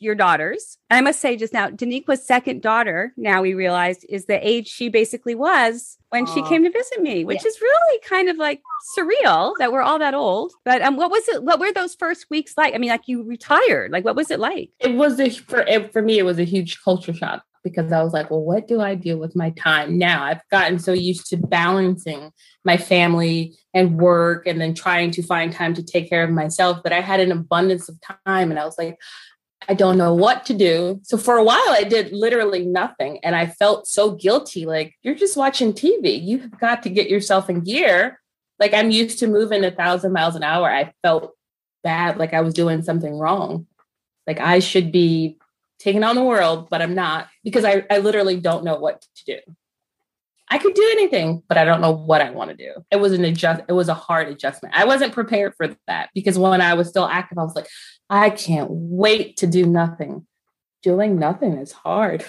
your 0.00 0.14
daughters. 0.14 0.78
And 0.90 0.98
I 0.98 1.00
must 1.00 1.20
say 1.20 1.36
just 1.36 1.52
now, 1.52 1.70
Daniqua's 1.70 2.26
second 2.26 2.62
daughter, 2.62 3.12
now 3.16 3.42
we 3.42 3.54
realized, 3.54 4.04
is 4.08 4.26
the 4.26 4.46
age 4.46 4.68
she 4.68 4.88
basically 4.88 5.34
was 5.34 5.96
when 6.10 6.26
she 6.26 6.42
came 6.42 6.64
to 6.64 6.70
visit 6.70 7.02
me, 7.02 7.24
which 7.24 7.44
is 7.44 7.60
really 7.60 8.00
kind 8.00 8.28
of 8.28 8.36
like 8.36 8.60
surreal 8.96 9.54
that 9.58 9.72
we're 9.72 9.82
all 9.82 9.98
that 9.98 10.14
old. 10.14 10.52
But 10.64 10.82
um, 10.82 10.96
what 10.96 11.10
was 11.10 11.26
it? 11.28 11.42
What 11.42 11.60
were 11.60 11.72
those 11.72 11.94
first 11.94 12.26
weeks 12.30 12.54
like? 12.56 12.74
I 12.74 12.78
mean, 12.78 12.90
like 12.90 13.06
you 13.06 13.22
retired. 13.22 13.90
Like, 13.90 14.04
what 14.04 14.16
was 14.16 14.30
it 14.30 14.40
like? 14.40 14.70
It 14.80 14.94
was 14.94 15.20
a 15.20 15.30
for 15.30 15.60
it, 15.60 15.92
for 15.92 16.02
me. 16.02 16.18
It 16.18 16.24
was 16.24 16.38
a 16.38 16.44
huge 16.44 16.82
culture 16.82 17.14
shock 17.14 17.44
because 17.66 17.92
I 17.92 18.02
was 18.02 18.12
like, 18.12 18.30
well, 18.30 18.44
what 18.44 18.68
do 18.68 18.80
I 18.80 18.94
do 18.94 19.18
with 19.18 19.34
my 19.34 19.50
time 19.50 19.98
now? 19.98 20.22
I've 20.22 20.48
gotten 20.52 20.78
so 20.78 20.92
used 20.92 21.26
to 21.30 21.36
balancing 21.36 22.30
my 22.64 22.76
family 22.76 23.56
and 23.74 23.98
work, 23.98 24.46
and 24.46 24.60
then 24.60 24.72
trying 24.72 25.10
to 25.12 25.22
find 25.22 25.52
time 25.52 25.74
to 25.74 25.82
take 25.82 26.08
care 26.08 26.22
of 26.22 26.30
myself 26.30 26.84
that 26.84 26.92
I 26.92 27.00
had 27.00 27.18
an 27.18 27.32
abundance 27.32 27.88
of 27.88 27.98
time, 28.26 28.50
and 28.50 28.58
I 28.58 28.64
was 28.64 28.78
like. 28.78 28.98
I 29.68 29.74
don't 29.74 29.98
know 29.98 30.14
what 30.14 30.44
to 30.46 30.54
do. 30.54 31.00
So 31.02 31.18
for 31.18 31.36
a 31.36 31.42
while, 31.42 31.70
I 31.70 31.82
did 31.82 32.12
literally 32.12 32.64
nothing. 32.64 33.18
And 33.24 33.34
I 33.34 33.46
felt 33.46 33.88
so 33.88 34.12
guilty. 34.12 34.64
Like, 34.64 34.94
you're 35.02 35.16
just 35.16 35.36
watching 35.36 35.72
TV. 35.72 36.22
You've 36.22 36.52
got 36.60 36.84
to 36.84 36.90
get 36.90 37.10
yourself 37.10 37.50
in 37.50 37.62
gear. 37.62 38.20
Like, 38.60 38.74
I'm 38.74 38.92
used 38.92 39.18
to 39.20 39.26
moving 39.26 39.64
a 39.64 39.72
thousand 39.72 40.12
miles 40.12 40.36
an 40.36 40.44
hour. 40.44 40.70
I 40.70 40.92
felt 41.02 41.34
bad, 41.82 42.16
like 42.16 42.32
I 42.32 42.42
was 42.42 42.54
doing 42.54 42.82
something 42.82 43.18
wrong. 43.18 43.66
Like, 44.26 44.38
I 44.38 44.60
should 44.60 44.92
be 44.92 45.38
taking 45.78 46.04
on 46.04 46.16
the 46.16 46.24
world, 46.24 46.68
but 46.70 46.82
I'm 46.82 46.94
not 46.94 47.28
because 47.44 47.64
I, 47.64 47.84
I 47.90 47.98
literally 47.98 48.38
don't 48.40 48.64
know 48.64 48.76
what 48.76 49.02
to 49.16 49.24
do. 49.24 49.38
I 50.48 50.58
could 50.58 50.74
do 50.74 50.88
anything, 50.92 51.42
but 51.48 51.58
I 51.58 51.64
don't 51.64 51.80
know 51.80 51.90
what 51.90 52.22
I 52.22 52.30
want 52.30 52.50
to 52.50 52.56
do. 52.56 52.72
It 52.90 52.96
was 52.96 53.12
an 53.12 53.24
adjust. 53.24 53.62
It 53.68 53.72
was 53.72 53.88
a 53.88 53.94
hard 53.94 54.28
adjustment. 54.28 54.76
I 54.76 54.84
wasn't 54.84 55.12
prepared 55.12 55.54
for 55.56 55.68
that 55.88 56.10
because 56.14 56.38
when 56.38 56.60
I 56.60 56.74
was 56.74 56.88
still 56.88 57.06
active, 57.06 57.38
I 57.38 57.42
was 57.42 57.56
like, 57.56 57.66
I 58.08 58.30
can't 58.30 58.68
wait 58.70 59.38
to 59.38 59.46
do 59.46 59.66
nothing. 59.66 60.26
Doing 60.82 61.18
nothing 61.18 61.54
is 61.54 61.72
hard. 61.72 62.24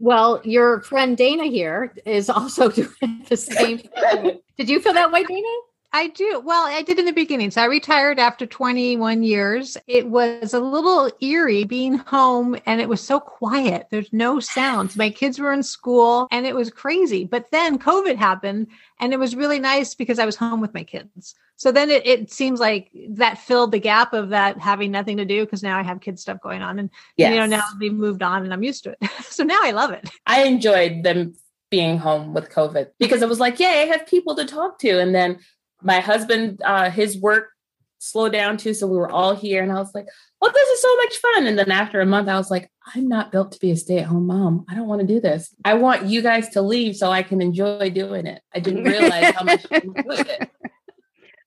Well, 0.00 0.40
your 0.44 0.82
friend 0.82 1.16
Dana 1.16 1.44
here 1.44 1.94
is 2.04 2.28
also 2.28 2.68
doing 2.70 3.24
the 3.28 3.36
same. 3.36 3.78
thing. 3.78 4.40
Did 4.58 4.68
you 4.68 4.80
feel 4.80 4.94
that 4.94 5.12
way, 5.12 5.22
Dana? 5.22 5.46
I 5.94 6.08
do. 6.08 6.42
Well, 6.44 6.64
I 6.66 6.82
did 6.82 6.98
in 6.98 7.04
the 7.04 7.12
beginning. 7.12 7.52
So 7.52 7.62
I 7.62 7.66
retired 7.66 8.18
after 8.18 8.46
21 8.46 9.22
years. 9.22 9.76
It 9.86 10.08
was 10.08 10.52
a 10.52 10.58
little 10.58 11.08
eerie 11.20 11.62
being 11.62 11.94
home 11.98 12.56
and 12.66 12.80
it 12.80 12.88
was 12.88 13.00
so 13.00 13.20
quiet. 13.20 13.86
There's 13.90 14.12
no 14.12 14.40
sounds. 14.40 14.96
My 14.96 15.08
kids 15.08 15.38
were 15.38 15.52
in 15.52 15.62
school 15.62 16.26
and 16.32 16.46
it 16.46 16.54
was 16.56 16.68
crazy. 16.68 17.22
But 17.22 17.52
then 17.52 17.78
COVID 17.78 18.16
happened 18.16 18.66
and 18.98 19.12
it 19.12 19.20
was 19.20 19.36
really 19.36 19.60
nice 19.60 19.94
because 19.94 20.18
I 20.18 20.26
was 20.26 20.34
home 20.34 20.60
with 20.60 20.74
my 20.74 20.82
kids. 20.82 21.36
So 21.54 21.70
then 21.70 21.90
it, 21.90 22.04
it 22.04 22.32
seems 22.32 22.58
like 22.58 22.90
that 23.10 23.38
filled 23.38 23.70
the 23.70 23.78
gap 23.78 24.14
of 24.14 24.30
that 24.30 24.58
having 24.58 24.90
nothing 24.90 25.18
to 25.18 25.24
do 25.24 25.44
because 25.44 25.62
now 25.62 25.78
I 25.78 25.84
have 25.84 26.00
kids 26.00 26.22
stuff 26.22 26.40
going 26.42 26.60
on 26.60 26.80
and 26.80 26.90
Yes. 27.16 27.30
you 27.30 27.36
know 27.38 27.46
now 27.46 27.62
they've 27.78 27.94
moved 27.94 28.24
on 28.24 28.42
and 28.42 28.52
I'm 28.52 28.64
used 28.64 28.82
to 28.82 28.96
it. 29.00 29.10
so 29.30 29.44
now 29.44 29.60
I 29.62 29.70
love 29.70 29.92
it. 29.92 30.10
I 30.26 30.42
enjoyed 30.42 31.04
them 31.04 31.36
being 31.70 31.98
home 31.98 32.34
with 32.34 32.50
COVID 32.50 32.88
because 32.98 33.22
it 33.22 33.28
was 33.28 33.38
like, 33.38 33.60
yay, 33.60 33.82
I 33.82 33.96
have 33.96 34.08
people 34.08 34.34
to 34.34 34.44
talk 34.44 34.80
to. 34.80 34.98
And 34.98 35.14
then 35.14 35.38
my 35.84 36.00
husband, 36.00 36.60
uh, 36.64 36.90
his 36.90 37.16
work 37.16 37.50
slowed 37.98 38.32
down 38.32 38.56
too. 38.56 38.74
So 38.74 38.86
we 38.86 38.96
were 38.96 39.10
all 39.10 39.34
here. 39.34 39.62
And 39.62 39.70
I 39.70 39.76
was 39.76 39.94
like, 39.94 40.06
well, 40.40 40.52
this 40.52 40.68
is 40.68 40.82
so 40.82 40.96
much 40.96 41.16
fun. 41.16 41.46
And 41.46 41.58
then 41.58 41.70
after 41.70 42.00
a 42.00 42.06
month, 42.06 42.28
I 42.28 42.36
was 42.36 42.50
like, 42.50 42.70
I'm 42.94 43.08
not 43.08 43.32
built 43.32 43.52
to 43.52 43.60
be 43.60 43.70
a 43.70 43.76
stay 43.76 43.98
at 43.98 44.06
home 44.06 44.26
mom. 44.26 44.66
I 44.68 44.74
don't 44.74 44.88
want 44.88 45.00
to 45.00 45.06
do 45.06 45.20
this. 45.20 45.54
I 45.64 45.74
want 45.74 46.06
you 46.06 46.20
guys 46.20 46.50
to 46.50 46.62
leave 46.62 46.96
so 46.96 47.10
I 47.10 47.22
can 47.22 47.40
enjoy 47.40 47.90
doing 47.90 48.26
it. 48.26 48.42
I 48.54 48.60
didn't 48.60 48.84
realize 48.84 49.34
how 49.34 49.44
much 49.44 49.64
I 49.70 49.76
enjoyed 49.76 50.28
it. 50.28 50.50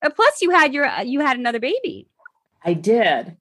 Plus, 0.15 0.41
you 0.41 0.51
had 0.51 0.73
your 0.73 0.85
uh, 0.85 1.01
you 1.01 1.19
had 1.19 1.37
another 1.37 1.59
baby. 1.59 2.07
I 2.63 2.73
did. 2.73 3.37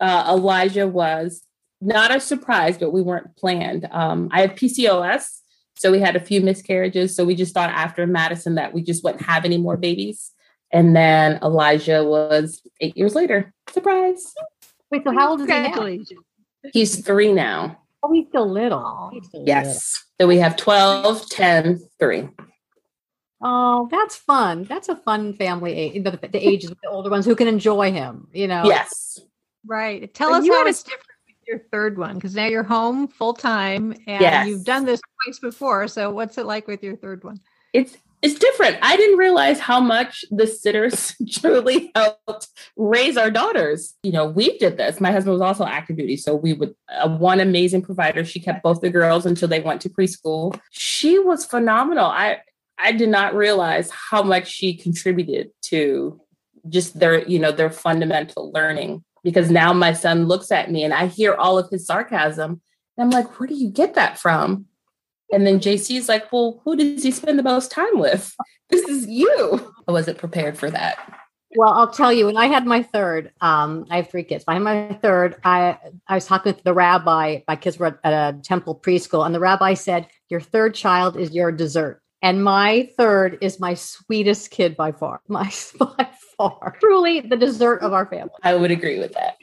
Uh, 0.00 0.24
Elijah 0.28 0.86
was 0.86 1.44
not 1.80 2.14
a 2.14 2.20
surprise, 2.20 2.76
but 2.78 2.92
we 2.92 3.02
weren't 3.02 3.36
planned. 3.36 3.88
Um, 3.90 4.28
I 4.32 4.42
have 4.42 4.50
PCOS, 4.50 5.41
so 5.76 5.90
we 5.90 6.00
had 6.00 6.16
a 6.16 6.20
few 6.20 6.40
miscarriages. 6.40 7.14
So 7.14 7.24
we 7.24 7.34
just 7.34 7.54
thought 7.54 7.70
after 7.70 8.06
Madison 8.06 8.54
that 8.56 8.72
we 8.72 8.82
just 8.82 9.02
wouldn't 9.04 9.22
have 9.22 9.44
any 9.44 9.58
more 9.58 9.76
babies. 9.76 10.32
And 10.70 10.96
then 10.96 11.38
Elijah 11.42 12.04
was 12.04 12.62
eight 12.80 12.96
years 12.96 13.14
later. 13.14 13.52
Surprise. 13.70 14.32
Wait, 14.90 15.02
so 15.04 15.12
how 15.12 15.30
old 15.30 15.40
is 15.40 15.46
he 15.46 15.52
now? 15.52 15.88
He's 16.72 17.04
three 17.04 17.32
now. 17.32 17.78
Oh, 18.02 18.12
he's 18.12 18.26
still 18.28 18.50
little. 18.50 19.10
He's 19.12 19.26
still 19.26 19.44
Yes. 19.46 20.04
So 20.20 20.26
we 20.26 20.38
have 20.38 20.56
12, 20.56 21.28
10, 21.28 21.80
3. 21.98 22.28
Oh, 23.42 23.88
that's 23.90 24.16
fun. 24.16 24.64
That's 24.64 24.88
a 24.88 24.96
fun 24.96 25.34
family 25.34 25.72
age. 25.72 26.04
The, 26.04 26.10
the 26.10 26.48
ages 26.48 26.70
of 26.70 26.78
the 26.82 26.88
older 26.88 27.10
ones 27.10 27.26
who 27.26 27.34
can 27.34 27.48
enjoy 27.48 27.90
him. 27.90 28.28
You 28.32 28.46
know. 28.46 28.62
Yes. 28.64 29.18
Right. 29.66 30.12
Tell 30.14 30.30
But 30.30 30.40
us 30.40 30.44
you 30.44 30.52
how 30.52 30.66
it's 30.66 30.82
different 30.82 31.06
with 31.08 31.11
your 31.52 31.60
third 31.70 31.98
one 31.98 32.14
because 32.14 32.34
now 32.34 32.46
you're 32.46 32.62
home 32.62 33.08
full 33.08 33.34
time 33.34 33.92
and 34.06 34.20
Yes. 34.22 34.48
you've 34.48 34.64
done 34.64 34.84
this 34.84 35.00
twice 35.24 35.38
before. 35.38 35.86
So 35.88 36.10
what's 36.10 36.38
it 36.38 36.46
like 36.46 36.66
with 36.66 36.82
your 36.82 36.96
third 36.96 37.22
one? 37.24 37.40
It's 37.72 37.96
it's 38.22 38.38
different. 38.38 38.78
I 38.82 38.96
didn't 38.96 39.18
realize 39.18 39.58
how 39.58 39.80
much 39.80 40.24
the 40.30 40.46
sitters 40.46 41.14
truly 41.30 41.90
helped 41.94 42.48
raise 42.76 43.16
our 43.16 43.32
daughters. 43.32 43.94
You 44.04 44.12
know, 44.12 44.26
we 44.26 44.56
did 44.58 44.76
this. 44.76 45.00
My 45.00 45.10
husband 45.10 45.32
was 45.32 45.40
also 45.42 45.64
active 45.64 45.96
duty, 45.96 46.16
so 46.16 46.36
we 46.36 46.52
would 46.52 46.74
uh, 46.88 47.08
one 47.16 47.40
amazing 47.40 47.82
provider. 47.82 48.24
She 48.24 48.38
kept 48.40 48.62
both 48.62 48.80
the 48.80 48.90
girls 48.90 49.26
until 49.26 49.48
they 49.48 49.60
went 49.60 49.80
to 49.82 49.88
preschool. 49.88 50.58
She 50.70 51.18
was 51.18 51.44
phenomenal. 51.44 52.06
I 52.06 52.38
I 52.78 52.92
did 52.92 53.08
not 53.08 53.34
realize 53.34 53.90
how 53.90 54.22
much 54.22 54.48
she 54.48 54.74
contributed 54.74 55.50
to 55.62 56.20
just 56.68 56.98
their 56.98 57.26
you 57.26 57.38
know 57.40 57.52
their 57.52 57.70
fundamental 57.70 58.52
learning. 58.52 59.02
Because 59.24 59.50
now 59.50 59.72
my 59.72 59.92
son 59.92 60.26
looks 60.26 60.50
at 60.50 60.70
me 60.70 60.82
and 60.82 60.92
I 60.92 61.06
hear 61.06 61.34
all 61.34 61.58
of 61.58 61.70
his 61.70 61.86
sarcasm, 61.86 62.60
and 62.96 63.04
I'm 63.04 63.10
like, 63.10 63.38
where 63.38 63.46
do 63.46 63.54
you 63.54 63.70
get 63.70 63.94
that 63.94 64.18
from? 64.18 64.66
And 65.32 65.46
then 65.46 65.60
JC's 65.60 66.08
like, 66.08 66.30
well, 66.32 66.60
who 66.64 66.76
does 66.76 67.02
he 67.02 67.10
spend 67.10 67.38
the 67.38 67.42
most 67.42 67.70
time 67.70 67.98
with? 67.98 68.34
This 68.70 68.88
is 68.88 69.06
you. 69.06 69.74
I 69.86 69.92
wasn't 69.92 70.16
prepared 70.16 70.56
for 70.56 70.70
that. 70.70 70.96
Well, 71.54 71.74
I'll 71.74 71.90
tell 71.90 72.10
you, 72.10 72.24
when 72.24 72.38
I 72.38 72.46
had 72.46 72.64
my 72.64 72.82
third, 72.82 73.30
um, 73.42 73.84
I 73.90 73.96
have 73.96 74.10
three 74.10 74.24
kids. 74.24 74.44
When 74.46 74.66
I 74.66 74.70
had 74.70 74.88
my 74.90 74.94
third, 74.96 75.36
I 75.44 75.76
I 76.08 76.14
was 76.14 76.24
talking 76.24 76.54
with 76.54 76.64
the 76.64 76.72
rabbi. 76.72 77.40
My 77.46 77.56
kids 77.56 77.78
were 77.78 78.00
at 78.02 78.12
a 78.12 78.38
temple 78.40 78.80
preschool, 78.82 79.26
and 79.26 79.34
the 79.34 79.40
rabbi 79.40 79.74
said, 79.74 80.06
"Your 80.30 80.40
third 80.40 80.74
child 80.74 81.18
is 81.18 81.34
your 81.34 81.52
dessert." 81.52 82.00
And 82.22 82.42
my 82.42 82.88
third 82.96 83.36
is 83.42 83.60
my 83.60 83.74
sweetest 83.74 84.50
kid 84.50 84.76
by 84.76 84.92
far. 84.92 85.20
My 85.28 85.52
by 85.78 86.08
far, 86.50 86.76
truly 86.80 87.20
the 87.20 87.36
dessert 87.36 87.78
of 87.82 87.92
our 87.92 88.06
family. 88.06 88.30
I 88.42 88.54
would 88.54 88.70
agree 88.70 88.98
with 88.98 89.12
that. 89.14 89.36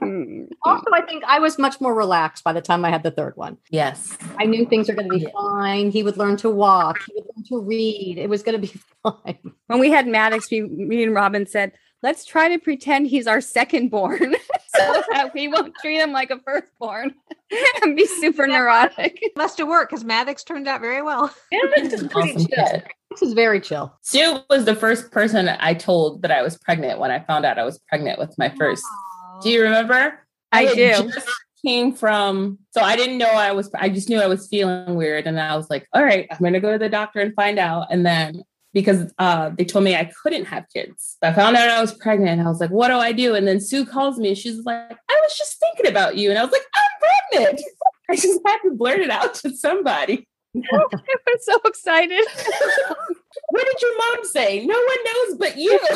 Hmm. 0.00 0.44
Also, 0.64 0.90
I 0.92 1.02
think 1.02 1.24
I 1.26 1.38
was 1.38 1.58
much 1.58 1.80
more 1.80 1.94
relaxed 1.94 2.44
by 2.44 2.52
the 2.52 2.60
time 2.60 2.84
I 2.84 2.90
had 2.90 3.02
the 3.02 3.10
third 3.10 3.36
one. 3.36 3.58
Yes. 3.70 4.16
I 4.38 4.44
knew 4.44 4.66
things 4.66 4.88
were 4.88 4.94
going 4.94 5.10
to 5.10 5.16
be 5.16 5.22
Yeah. 5.22 5.30
fine. 5.32 5.90
He 5.90 6.02
would 6.02 6.16
learn 6.16 6.36
to 6.38 6.50
walk. 6.50 6.98
He 7.06 7.14
would 7.16 7.24
learn 7.36 7.44
to 7.44 7.58
read. 7.66 8.18
It 8.18 8.28
was 8.28 8.42
going 8.42 8.60
to 8.60 8.66
be 8.66 8.80
fine. 9.02 9.38
When 9.66 9.78
we 9.80 9.90
had 9.90 10.06
Maddox, 10.06 10.50
we, 10.50 10.62
me 10.62 11.02
and 11.02 11.14
Robin 11.14 11.46
said, 11.46 11.72
let's 12.02 12.24
try 12.24 12.48
to 12.48 12.58
pretend 12.58 13.06
he's 13.08 13.26
our 13.26 13.40
second 13.40 13.88
born 13.90 14.36
so 14.76 15.02
that 15.12 15.32
we 15.34 15.48
won't 15.48 15.74
treat 15.82 15.98
him 16.00 16.12
like 16.12 16.30
a 16.30 16.38
firstborn 16.40 17.14
and 17.82 17.96
be 17.96 18.06
super 18.06 18.46
neurotic. 18.46 19.20
Must 19.36 19.58
have 19.58 19.68
worked 19.68 19.90
because 19.90 20.04
Maddox 20.04 20.44
turned 20.44 20.68
out 20.68 20.80
very 20.80 21.02
well. 21.02 21.34
This 21.76 21.92
is 21.92 22.06
pretty 22.08 22.46
awesome 22.56 22.82
This 23.18 23.30
is 23.30 23.34
very 23.34 23.60
chill. 23.60 23.92
Sue 24.02 24.40
was 24.48 24.64
the 24.64 24.76
first 24.76 25.10
person 25.10 25.48
I 25.48 25.74
told 25.74 26.22
that 26.22 26.30
I 26.30 26.42
was 26.42 26.56
pregnant 26.56 27.00
when 27.00 27.10
I 27.10 27.18
found 27.18 27.44
out 27.44 27.58
I 27.58 27.64
was 27.64 27.78
pregnant 27.88 28.18
with 28.18 28.36
my 28.38 28.48
first. 28.50 28.84
Do 29.42 29.50
you 29.50 29.62
remember? 29.62 30.20
I 30.52 30.62
had 30.62 30.76
do. 30.76 31.10
just 31.10 31.28
came 31.64 31.92
from 31.92 32.58
so 32.70 32.80
I 32.80 32.94
didn't 32.94 33.18
know 33.18 33.26
I 33.26 33.50
was 33.50 33.70
I 33.74 33.88
just 33.88 34.08
knew 34.08 34.20
I 34.20 34.28
was 34.28 34.46
feeling 34.46 34.94
weird 34.94 35.26
and 35.26 35.40
I 35.40 35.56
was 35.56 35.68
like, 35.68 35.88
all 35.92 36.04
right, 36.04 36.28
I'm 36.30 36.38
gonna 36.38 36.60
go 36.60 36.70
to 36.70 36.78
the 36.78 36.88
doctor 36.88 37.18
and 37.18 37.34
find 37.34 37.58
out. 37.58 37.88
And 37.90 38.06
then 38.06 38.44
because 38.72 39.12
uh, 39.18 39.50
they 39.50 39.64
told 39.64 39.84
me 39.84 39.96
I 39.96 40.12
couldn't 40.22 40.44
have 40.44 40.66
kids. 40.72 41.16
I 41.20 41.32
found 41.32 41.56
out 41.56 41.68
I 41.68 41.80
was 41.80 41.94
pregnant. 41.94 42.40
I 42.40 42.44
was 42.44 42.60
like, 42.60 42.70
what 42.70 42.88
do 42.88 42.94
I 42.94 43.10
do? 43.10 43.34
And 43.34 43.48
then 43.48 43.60
Sue 43.60 43.84
calls 43.84 44.18
me 44.18 44.28
and 44.28 44.38
she's 44.38 44.64
like, 44.64 44.92
I 44.92 45.20
was 45.22 45.36
just 45.36 45.58
thinking 45.58 45.90
about 45.90 46.16
you. 46.16 46.30
And 46.30 46.38
I 46.38 46.44
was 46.44 46.52
like, 46.52 46.66
I'm 46.72 47.40
pregnant. 47.40 47.62
I 48.10 48.14
just 48.14 48.40
had 48.46 48.58
to 48.58 48.70
blurt 48.74 49.00
it 49.00 49.10
out 49.10 49.34
to 49.34 49.50
somebody. 49.56 50.28
I 50.56 50.84
was 51.26 51.44
so 51.44 51.58
excited. 51.64 52.24
what 53.50 53.66
did 53.66 53.82
your 53.82 53.96
mom 53.98 54.24
say? 54.24 54.64
No 54.64 54.74
one 54.74 54.96
knows 55.04 55.38
but 55.38 55.56
you. 55.58 55.78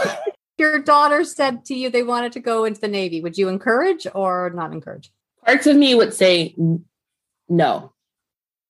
Your 0.58 0.80
daughter 0.80 1.24
said 1.24 1.64
to 1.64 1.74
you 1.74 1.90
they 1.90 2.02
wanted 2.02 2.32
to 2.32 2.40
go 2.40 2.64
into 2.64 2.80
the 2.80 2.86
Navy. 2.86 3.20
Would 3.20 3.38
you 3.38 3.48
encourage 3.48 4.06
or 4.14 4.52
not 4.54 4.70
encourage? 4.70 5.10
Parts 5.44 5.66
of 5.66 5.76
me 5.76 5.94
would 5.94 6.14
say 6.14 6.54
no. 7.48 7.92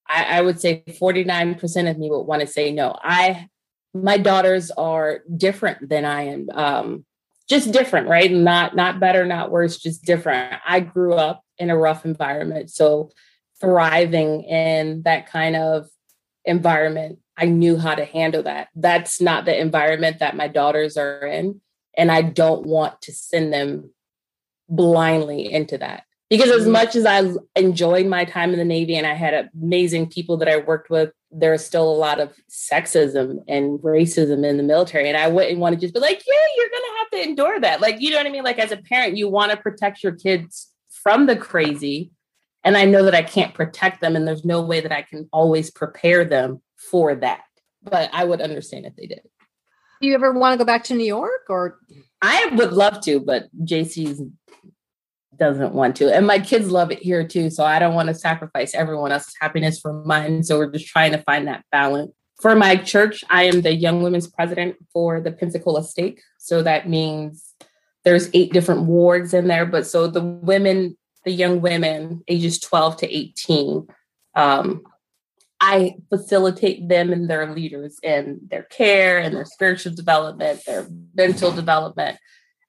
I, 0.09 0.38
I 0.38 0.40
would 0.42 0.61
say 0.61 0.85
49% 0.88 1.90
of 1.90 1.99
me 1.99 2.09
would 2.09 2.23
want 2.23 2.40
to 2.40 2.47
say 2.47 2.73
no. 2.73 2.97
I 3.03 3.49
my 3.92 4.16
daughters 4.16 4.71
are 4.71 5.21
different 5.37 5.88
than 5.88 6.05
I 6.05 6.23
am. 6.29 6.49
Um, 6.55 7.05
just 7.49 7.73
different, 7.73 8.09
right? 8.09 8.31
Not 8.31 8.75
not 8.75 9.01
better, 9.01 9.27
not 9.27 9.51
worse, 9.51 9.77
just 9.77 10.05
different. 10.05 10.55
I 10.64 10.81
grew 10.81 11.14
up 11.14 11.42
in 11.59 11.68
a 11.68 11.77
rough 11.77 12.05
environment. 12.05 12.71
So 12.71 13.11
thriving 13.62 14.42
in 14.42 15.03
that 15.05 15.31
kind 15.31 15.57
of 15.57 15.87
environment, 16.44 17.20
I 17.37 17.46
knew 17.46 17.79
how 17.79 17.94
to 17.94 18.05
handle 18.05 18.42
that. 18.42 18.68
That's 18.75 19.22
not 19.22 19.46
the 19.46 19.59
environment 19.59 20.18
that 20.18 20.37
my 20.37 20.48
daughters 20.48 20.98
are 20.98 21.25
in. 21.25 21.62
And 21.96 22.11
I 22.11 22.20
don't 22.22 22.66
want 22.66 23.01
to 23.03 23.12
send 23.12 23.53
them 23.53 23.90
blindly 24.68 25.51
into 25.51 25.79
that. 25.79 26.05
Because 26.29 26.51
as 26.51 26.62
mm-hmm. 26.62 26.72
much 26.72 26.96
as 26.96 27.05
I 27.05 27.31
enjoyed 27.57 28.07
my 28.07 28.25
time 28.25 28.53
in 28.53 28.59
the 28.59 28.64
Navy 28.64 28.96
and 28.96 29.07
I 29.07 29.12
had 29.12 29.51
amazing 29.55 30.09
people 30.09 30.38
that 30.38 30.48
I 30.48 30.57
worked 30.57 30.88
with, 30.88 31.12
there's 31.31 31.64
still 31.64 31.90
a 31.90 31.92
lot 31.92 32.20
of 32.20 32.35
sexism 32.51 33.44
and 33.48 33.79
racism 33.81 34.44
in 34.46 34.57
the 34.57 34.62
military. 34.62 35.09
And 35.09 35.16
I 35.16 35.29
wouldn't 35.29 35.59
want 35.59 35.75
to 35.75 35.81
just 35.81 35.92
be 35.92 36.01
like, 36.01 36.22
yeah, 36.27 36.46
you're 36.57 36.70
going 36.70 36.83
to 36.83 36.98
have 36.98 37.11
to 37.11 37.29
endure 37.29 37.61
that. 37.61 37.81
Like, 37.83 38.01
you 38.01 38.11
know 38.11 38.16
what 38.16 38.27
I 38.27 38.31
mean? 38.31 38.44
Like, 38.44 38.59
as 38.59 38.72
a 38.72 38.79
parent, 38.79 39.18
you 39.18 39.29
want 39.29 39.51
to 39.51 39.59
protect 39.59 40.03
your 40.03 40.12
kids 40.12 40.70
from 41.03 41.27
the 41.27 41.37
crazy. 41.37 42.12
And 42.64 42.77
I 42.77 42.85
know 42.85 43.05
that 43.05 43.14
I 43.14 43.22
can't 43.22 43.55
protect 43.55 44.01
them, 44.01 44.14
and 44.14 44.27
there's 44.27 44.44
no 44.44 44.62
way 44.62 44.81
that 44.81 44.92
I 44.92 45.03
can 45.03 45.29
always 45.33 45.70
prepare 45.70 46.25
them 46.25 46.62
for 46.77 47.14
that. 47.16 47.42
But 47.83 48.11
I 48.12 48.25
would 48.25 48.40
understand 48.40 48.87
if 48.87 48.94
they 48.94 49.07
did. 49.07 49.22
Do 50.01 50.09
you 50.09 50.14
ever 50.14 50.33
want 50.33 50.55
to 50.55 50.59
go 50.59 50.64
back 50.64 50.85
to 50.85 50.94
New 50.94 51.05
York 51.05 51.42
or 51.48 51.79
I 52.20 52.46
would 52.55 52.72
love 52.72 53.01
to, 53.03 53.20
but 53.20 53.44
JC 53.64 54.33
doesn't 55.38 55.75
want 55.75 55.96
to. 55.96 56.14
And 56.14 56.27
my 56.27 56.38
kids 56.38 56.70
love 56.70 56.90
it 56.90 57.01
here 57.01 57.27
too. 57.27 57.51
So 57.51 57.64
I 57.64 57.79
don't 57.79 57.94
want 57.94 58.09
to 58.09 58.14
sacrifice 58.14 58.75
everyone 58.75 59.12
else's 59.12 59.35
happiness 59.40 59.81
for 59.81 59.92
mine. 60.05 60.44
So 60.44 60.59
we're 60.59 60.70
just 60.70 60.87
trying 60.87 61.12
to 61.12 61.18
find 61.18 61.48
that 61.48 61.64
balance. 61.72 62.12
For 62.40 62.55
my 62.57 62.77
church, 62.77 63.22
I 63.31 63.44
am 63.44 63.62
the 63.62 63.75
young 63.75 64.03
women's 64.03 64.29
president 64.29 64.77
for 64.92 65.20
the 65.20 65.33
Pensacola 65.33 65.85
stake. 65.85 66.20
So 66.38 66.62
that 66.62 66.88
means 66.88 67.55
there's 68.05 68.29
eight 68.35 68.53
different 68.53 68.83
wards 68.83 69.33
in 69.33 69.46
there. 69.46 69.66
But 69.66 69.87
so 69.87 70.07
the 70.09 70.22
women, 70.22 70.96
the 71.25 71.33
young 71.33 71.61
women 71.61 72.23
ages 72.29 72.59
12 72.61 72.99
to 72.99 73.17
18, 73.17 73.87
um, 74.35 74.83
I 75.61 75.95
facilitate 76.09 76.89
them 76.89 77.13
and 77.13 77.31
their 77.31 77.53
leaders 77.55 77.99
in 78.03 78.41
their 78.51 78.65
care 78.65 79.19
and 79.19 79.35
their 79.35 79.45
spiritual 79.45 79.95
development, 79.95 80.61
their 80.67 80.89
mental 81.15 81.53
development. 81.53 82.19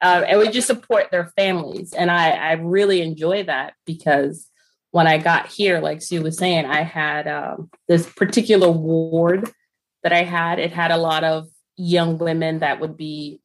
Uh, 0.00 0.22
and 0.28 0.38
we 0.38 0.48
just 0.48 0.66
support 0.66 1.10
their 1.10 1.32
families. 1.36 1.92
And 1.92 2.10
I, 2.10 2.30
I 2.30 2.52
really 2.52 3.02
enjoy 3.02 3.44
that 3.44 3.74
because 3.84 4.48
when 4.92 5.08
I 5.08 5.18
got 5.18 5.48
here, 5.48 5.80
like 5.80 6.02
Sue 6.02 6.22
was 6.22 6.38
saying, 6.38 6.66
I 6.66 6.82
had 6.82 7.26
um, 7.26 7.68
this 7.88 8.08
particular 8.08 8.70
ward 8.70 9.50
that 10.04 10.12
I 10.12 10.22
had. 10.22 10.60
It 10.60 10.72
had 10.72 10.92
a 10.92 10.96
lot 10.96 11.24
of 11.24 11.48
young 11.76 12.18
women 12.18 12.60
that 12.60 12.78
would 12.78 12.96
be 12.96 13.40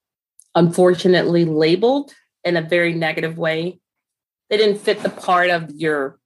unfortunately 0.53 1.45
labeled 1.45 2.13
in 2.43 2.55
a 2.55 2.61
very 2.61 2.93
negative 2.93 3.37
way. 3.37 3.79
They 4.49 4.57
didn't 4.57 4.79
fit 4.79 5.01
the 5.01 5.09
part 5.09 5.49
of 5.49 5.69
your 5.71 6.19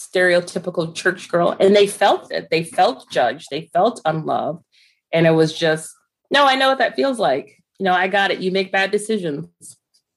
stereotypical 0.00 0.94
church 0.94 1.28
girl. 1.28 1.56
And 1.60 1.76
they 1.76 1.86
felt 1.86 2.32
it. 2.32 2.48
They 2.50 2.64
felt 2.64 3.10
judged. 3.10 3.48
They 3.50 3.70
felt 3.72 4.00
unloved. 4.04 4.64
And 5.12 5.26
it 5.26 5.32
was 5.32 5.56
just 5.56 5.92
no 6.30 6.46
i 6.46 6.54
know 6.54 6.68
what 6.68 6.78
that 6.78 6.96
feels 6.96 7.18
like. 7.18 7.56
You 7.78 7.84
know 7.84 7.92
i 7.92 8.08
got 8.08 8.30
it. 8.30 8.40
You 8.40 8.50
make 8.50 8.72
bad 8.72 8.90
decisions. 8.90 9.48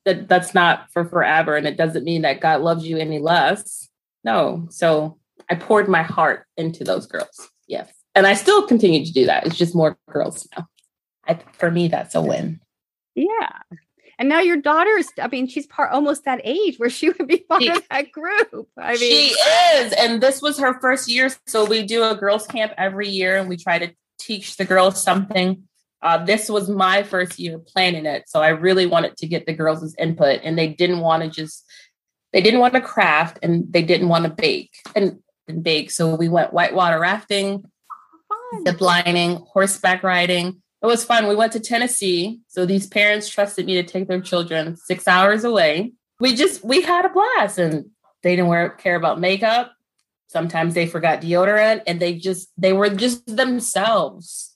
That 0.06 0.28
that's 0.28 0.54
not 0.54 0.92
for 0.92 1.06
forever. 1.06 1.56
And 1.56 1.68
it 1.68 1.78
doesn't 1.78 2.04
mean 2.04 2.22
that 2.24 2.42
god 2.42 2.62
loves 2.62 2.86
you 2.86 2.98
any 2.98 3.20
less. 3.20 3.90
No. 4.24 4.68
So 4.70 5.20
i 5.50 5.56
poured 5.56 5.88
my 5.90 6.04
heart 6.04 6.46
into 6.58 6.84
those 6.84 7.06
girls. 7.06 7.50
Yes. 7.68 7.92
And 8.16 8.26
i 8.28 8.34
still 8.34 8.68
continue 8.68 9.06
to 9.06 9.14
do 9.14 9.26
that. 9.26 9.46
It's 9.46 9.58
just 9.58 9.76
more 9.76 9.98
girls 10.10 10.48
now. 10.56 10.68
I, 11.28 11.40
for 11.54 11.72
me 11.72 11.88
that's 11.88 12.16
a 12.16 12.22
win. 12.22 12.60
Yeah. 13.16 13.60
And 14.20 14.30
now 14.30 14.40
your 14.40 14.58
daughter's, 14.58 15.08
I 15.20 15.28
mean, 15.28 15.48
she's 15.48 15.66
part 15.68 15.92
almost 15.92 16.26
that 16.26 16.42
age 16.44 16.78
where 16.78 16.90
she 16.90 17.10
would 17.18 17.28
be 17.28 17.38
part 17.38 17.64
She- 17.64 17.70
of 17.70 17.82
that 17.90 18.12
group. 18.12 18.70
I 18.78 18.92
mean, 18.92 19.00
she 19.00 19.28
is. 19.30 19.94
And 19.94 20.22
this 20.22 20.42
was 20.42 20.60
her 20.60 20.80
first 20.80 21.10
year. 21.10 21.32
So 21.48 21.66
we 21.66 21.84
do 21.84 22.04
a 22.04 22.16
girls' 22.16 22.48
camp 22.48 22.74
every 22.78 23.10
year 23.10 23.38
and 23.38 23.50
we 23.50 23.58
try 23.58 23.80
to 23.80 23.94
teach 24.20 24.58
the 24.58 24.66
girls 24.66 25.02
something. 25.02 25.64
Uh, 26.02 26.24
this 26.24 26.50
was 26.50 26.70
my 26.70 27.04
first 27.04 27.40
year 27.40 27.60
planning 27.60 28.06
it. 28.06 28.24
So 28.28 28.42
I 28.42 28.50
really 28.50 28.86
wanted 28.86 29.18
to 29.18 29.28
get 29.28 29.46
the 29.46 29.54
girls' 29.54 29.96
input. 29.98 30.42
And 30.44 30.58
they 30.58 30.68
didn't 30.68 31.00
want 31.00 31.24
to 31.24 31.30
just, 31.30 31.66
they 32.34 32.42
didn't 32.42 32.60
want 32.60 32.74
to 32.74 32.82
craft 32.82 33.40
and 33.42 33.72
they 33.72 33.84
didn't 33.84 34.10
want 34.10 34.26
to 34.26 34.30
bake 34.30 34.72
and, 34.96 35.20
and 35.48 35.64
bake. 35.64 35.92
So 35.92 36.16
we 36.16 36.30
went 36.30 36.54
whitewater 36.54 37.00
rafting, 37.00 37.64
zip 38.68 38.82
lining, 38.82 39.44
horseback 39.54 40.04
riding. 40.04 40.63
It 40.84 40.88
was 40.88 41.06
fun. 41.06 41.28
We 41.30 41.36
went 41.36 41.54
to 41.54 41.62
Tennessee. 41.62 42.42
So 42.50 42.66
these 42.66 42.88
parents 42.88 43.30
trusted 43.30 43.66
me 43.66 43.76
to 43.76 43.84
take 43.84 44.10
their 44.10 44.20
children 44.20 44.76
six 44.76 45.08
hours 45.08 45.46
away. 45.46 45.94
We 46.20 46.36
just, 46.36 46.64
we 46.64 46.82
had 46.82 47.06
a 47.06 47.10
blast 47.10 47.58
and 47.58 47.86
they 48.22 48.36
didn't 48.36 48.50
wear, 48.50 48.70
care 48.70 48.98
about 48.98 49.20
makeup. 49.20 49.72
Sometimes 50.28 50.74
they 50.74 50.86
forgot 50.86 51.22
deodorant 51.22 51.84
and 51.88 52.00
they 52.00 52.16
just, 52.16 52.50
they 52.58 52.74
were 52.74 52.90
just 52.90 53.26
themselves. 53.38 54.54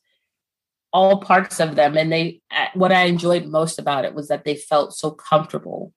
all 0.94 1.22
parts 1.22 1.60
of 1.60 1.76
them. 1.76 1.98
And 1.98 2.12
they, 2.12 2.42
what 2.74 2.92
I 2.92 3.04
enjoyed 3.04 3.46
most 3.46 3.78
about 3.78 4.06
it 4.06 4.14
was 4.14 4.30
that 4.30 4.46
they 4.46 4.56
felt 4.56 4.94
so 4.94 5.12
comfortable 5.12 5.94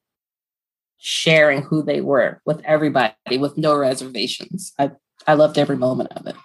sharing 0.99 1.63
who 1.63 1.83
they 1.83 2.01
were 2.01 2.43
with 2.45 2.61
everybody 2.65 3.15
with 3.39 3.57
no 3.57 3.75
reservations. 3.77 4.73
I, 4.79 4.91
I 5.27 5.35
loved 5.35 5.59
every 5.59 5.77
moment 5.77 6.13
of 6.13 6.27
it. 6.27 6.37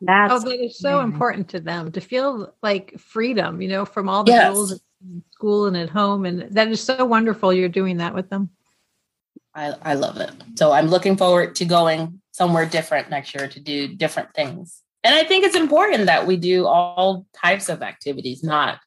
That's 0.00 0.32
oh, 0.32 0.40
that 0.40 0.64
is 0.64 0.78
so 0.78 0.98
amazing. 0.98 1.12
important 1.12 1.48
to 1.50 1.60
them 1.60 1.92
to 1.92 2.00
feel 2.00 2.54
like 2.62 2.98
freedom, 2.98 3.62
you 3.62 3.68
know, 3.68 3.84
from 3.84 4.08
all 4.08 4.24
the 4.24 4.32
Yes. 4.32 4.54
rules 4.54 4.72
in 4.72 5.22
school 5.30 5.66
and 5.66 5.76
at 5.76 5.90
home. 5.90 6.24
And 6.24 6.50
that 6.54 6.68
is 6.68 6.82
so 6.82 7.04
wonderful. 7.04 7.52
You're 7.52 7.68
doing 7.68 7.98
that 7.98 8.14
with 8.14 8.28
them. 8.30 8.50
I, 9.54 9.74
I 9.82 9.94
love 9.94 10.18
it. 10.18 10.30
So 10.56 10.72
I'm 10.72 10.88
looking 10.88 11.16
forward 11.16 11.54
to 11.56 11.64
going 11.64 12.20
somewhere 12.32 12.66
different 12.66 13.08
next 13.08 13.34
year 13.34 13.46
to 13.48 13.60
do 13.60 13.94
different 13.94 14.34
things. 14.34 14.82
And 15.04 15.14
I 15.14 15.22
think 15.22 15.44
it's 15.44 15.54
important 15.56 16.06
that 16.06 16.26
we 16.26 16.36
do 16.36 16.66
all 16.66 17.26
types 17.34 17.68
of 17.68 17.82
activities, 17.82 18.42
not 18.42 18.80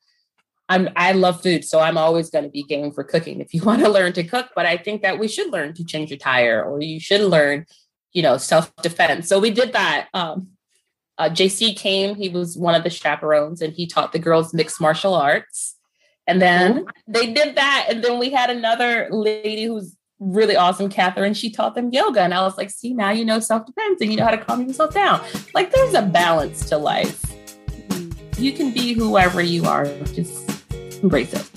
I'm 0.69 0.89
I 0.95 1.13
love 1.13 1.41
food, 1.41 1.63
so 1.63 1.79
I'm 1.79 1.97
always 1.97 2.29
going 2.29 2.43
to 2.43 2.49
be 2.49 2.63
game 2.63 2.91
for 2.91 3.03
cooking 3.03 3.39
if 3.39 3.53
you 3.53 3.61
want 3.69 3.81
to 3.81 3.89
learn 3.89 4.13
to 4.13 4.23
cook, 4.23 4.49
but 4.55 4.65
I 4.65 4.77
think 4.77 5.01
that 5.01 5.19
we 5.19 5.27
should 5.27 5.51
learn 5.51 5.73
to 5.75 5.83
change 5.83 6.11
a 6.11 6.17
tire 6.17 6.63
or 6.63 6.81
you 6.81 6.99
should 6.99 7.21
learn, 7.21 7.65
you 8.13 8.21
know, 8.21 8.37
self-defense. 8.37 9.27
So 9.27 9.39
we 9.39 9.51
did 9.51 9.73
that. 9.73 10.07
Um 10.13 10.49
uh, 11.17 11.29
JC 11.29 11.75
came, 11.75 12.15
he 12.15 12.29
was 12.29 12.57
one 12.57 12.75
of 12.75 12.83
the 12.83 12.89
chaperones 12.89 13.61
and 13.61 13.73
he 13.73 13.87
taught 13.87 14.11
the 14.11 14.19
girls 14.19 14.53
mixed 14.53 14.79
martial 14.79 15.13
arts. 15.13 15.75
And 16.27 16.41
then 16.41 16.85
they 17.07 17.31
did 17.33 17.55
that. 17.55 17.87
And 17.89 18.03
then 18.03 18.19
we 18.19 18.29
had 18.29 18.49
another 18.49 19.07
lady 19.11 19.63
who's 19.63 19.95
really 20.19 20.55
awesome, 20.55 20.89
Catherine. 20.89 21.33
She 21.33 21.49
taught 21.49 21.73
them 21.73 21.89
yoga. 21.91 22.21
And 22.21 22.33
I 22.33 22.41
was 22.41 22.57
like, 22.57 22.69
see, 22.69 22.93
now 22.93 23.11
you 23.11 23.23
know 23.23 23.39
self 23.39 23.65
defense 23.65 24.01
and 24.01 24.11
you 24.11 24.17
know 24.17 24.25
how 24.25 24.31
to 24.31 24.37
calm 24.37 24.61
yourself 24.61 24.93
down. 24.93 25.23
Like, 25.53 25.71
there's 25.71 25.93
a 25.93 26.01
balance 26.01 26.67
to 26.69 26.77
life. 26.77 27.23
You 28.37 28.51
can 28.51 28.71
be 28.71 28.93
whoever 28.93 29.41
you 29.41 29.65
are, 29.65 29.85
just 30.13 30.51
embrace 31.01 31.33
it. 31.33 31.56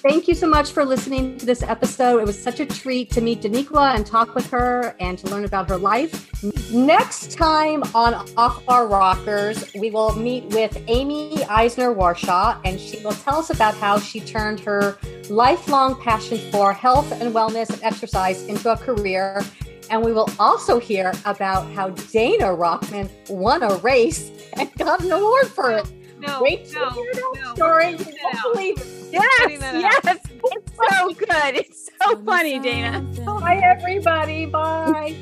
Thank 0.00 0.28
you 0.28 0.34
so 0.34 0.46
much 0.46 0.70
for 0.70 0.84
listening 0.84 1.36
to 1.38 1.44
this 1.44 1.60
episode. 1.64 2.20
It 2.20 2.24
was 2.24 2.40
such 2.40 2.60
a 2.60 2.66
treat 2.66 3.10
to 3.10 3.20
meet 3.20 3.40
Daniqua 3.42 3.96
and 3.96 4.06
talk 4.06 4.32
with 4.36 4.48
her 4.50 4.94
and 5.00 5.18
to 5.18 5.26
learn 5.26 5.44
about 5.44 5.68
her 5.68 5.76
life. 5.76 6.30
Next 6.72 7.32
time 7.32 7.82
on 7.96 8.14
Off 8.36 8.62
Our 8.68 8.86
Rockers, 8.86 9.74
we 9.74 9.90
will 9.90 10.14
meet 10.14 10.44
with 10.54 10.80
Amy 10.86 11.42
Eisner 11.48 11.92
Warshaw, 11.92 12.60
and 12.64 12.78
she 12.78 13.02
will 13.02 13.10
tell 13.10 13.38
us 13.38 13.50
about 13.50 13.74
how 13.74 13.98
she 13.98 14.20
turned 14.20 14.60
her 14.60 14.96
lifelong 15.30 16.00
passion 16.00 16.38
for 16.52 16.72
health 16.72 17.10
and 17.10 17.34
wellness 17.34 17.70
and 17.70 17.82
exercise 17.82 18.44
into 18.44 18.70
a 18.70 18.76
career. 18.76 19.42
And 19.90 20.04
we 20.04 20.12
will 20.12 20.30
also 20.38 20.78
hear 20.78 21.12
about 21.24 21.68
how 21.72 21.88
Dana 21.88 22.54
Rockman 22.54 23.10
won 23.28 23.64
a 23.64 23.74
race 23.78 24.30
and 24.52 24.72
got 24.74 25.02
an 25.02 25.10
award 25.10 25.48
for 25.48 25.72
it. 25.72 25.90
No, 26.20 26.38
Wait 26.40 26.72
no, 26.72 26.90
hear 26.90 27.14
that 27.14 27.32
no. 27.34 27.54
story. 27.54 27.90
You 27.90 28.16
won't 28.22 28.54
believe 28.54 28.78
it. 28.78 28.97
Yes, 29.10 29.60
yes. 29.60 30.18
It's 30.44 30.72
so 30.76 31.12
good. 31.12 31.54
It's 31.56 31.90
so 32.00 32.16
funny, 32.24 32.58
Dana. 32.58 33.00
Bye, 33.24 33.60
everybody. 33.64 34.46
Bye. 34.46 35.16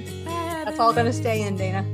That's 0.65 0.79
all 0.79 0.93
going 0.93 1.07
to 1.07 1.13
stay 1.13 1.43
in, 1.43 1.57
Dana. 1.57 1.85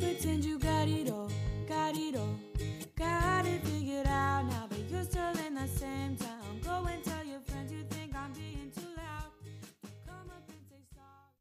Pretend 0.00 0.44
you 0.44 0.58
got 0.58 0.88
it 0.88 1.10
all, 1.10 1.30
got 1.68 1.96
it 1.96 2.16
all, 2.16 2.38
got 2.96 3.46
it. 3.46 3.81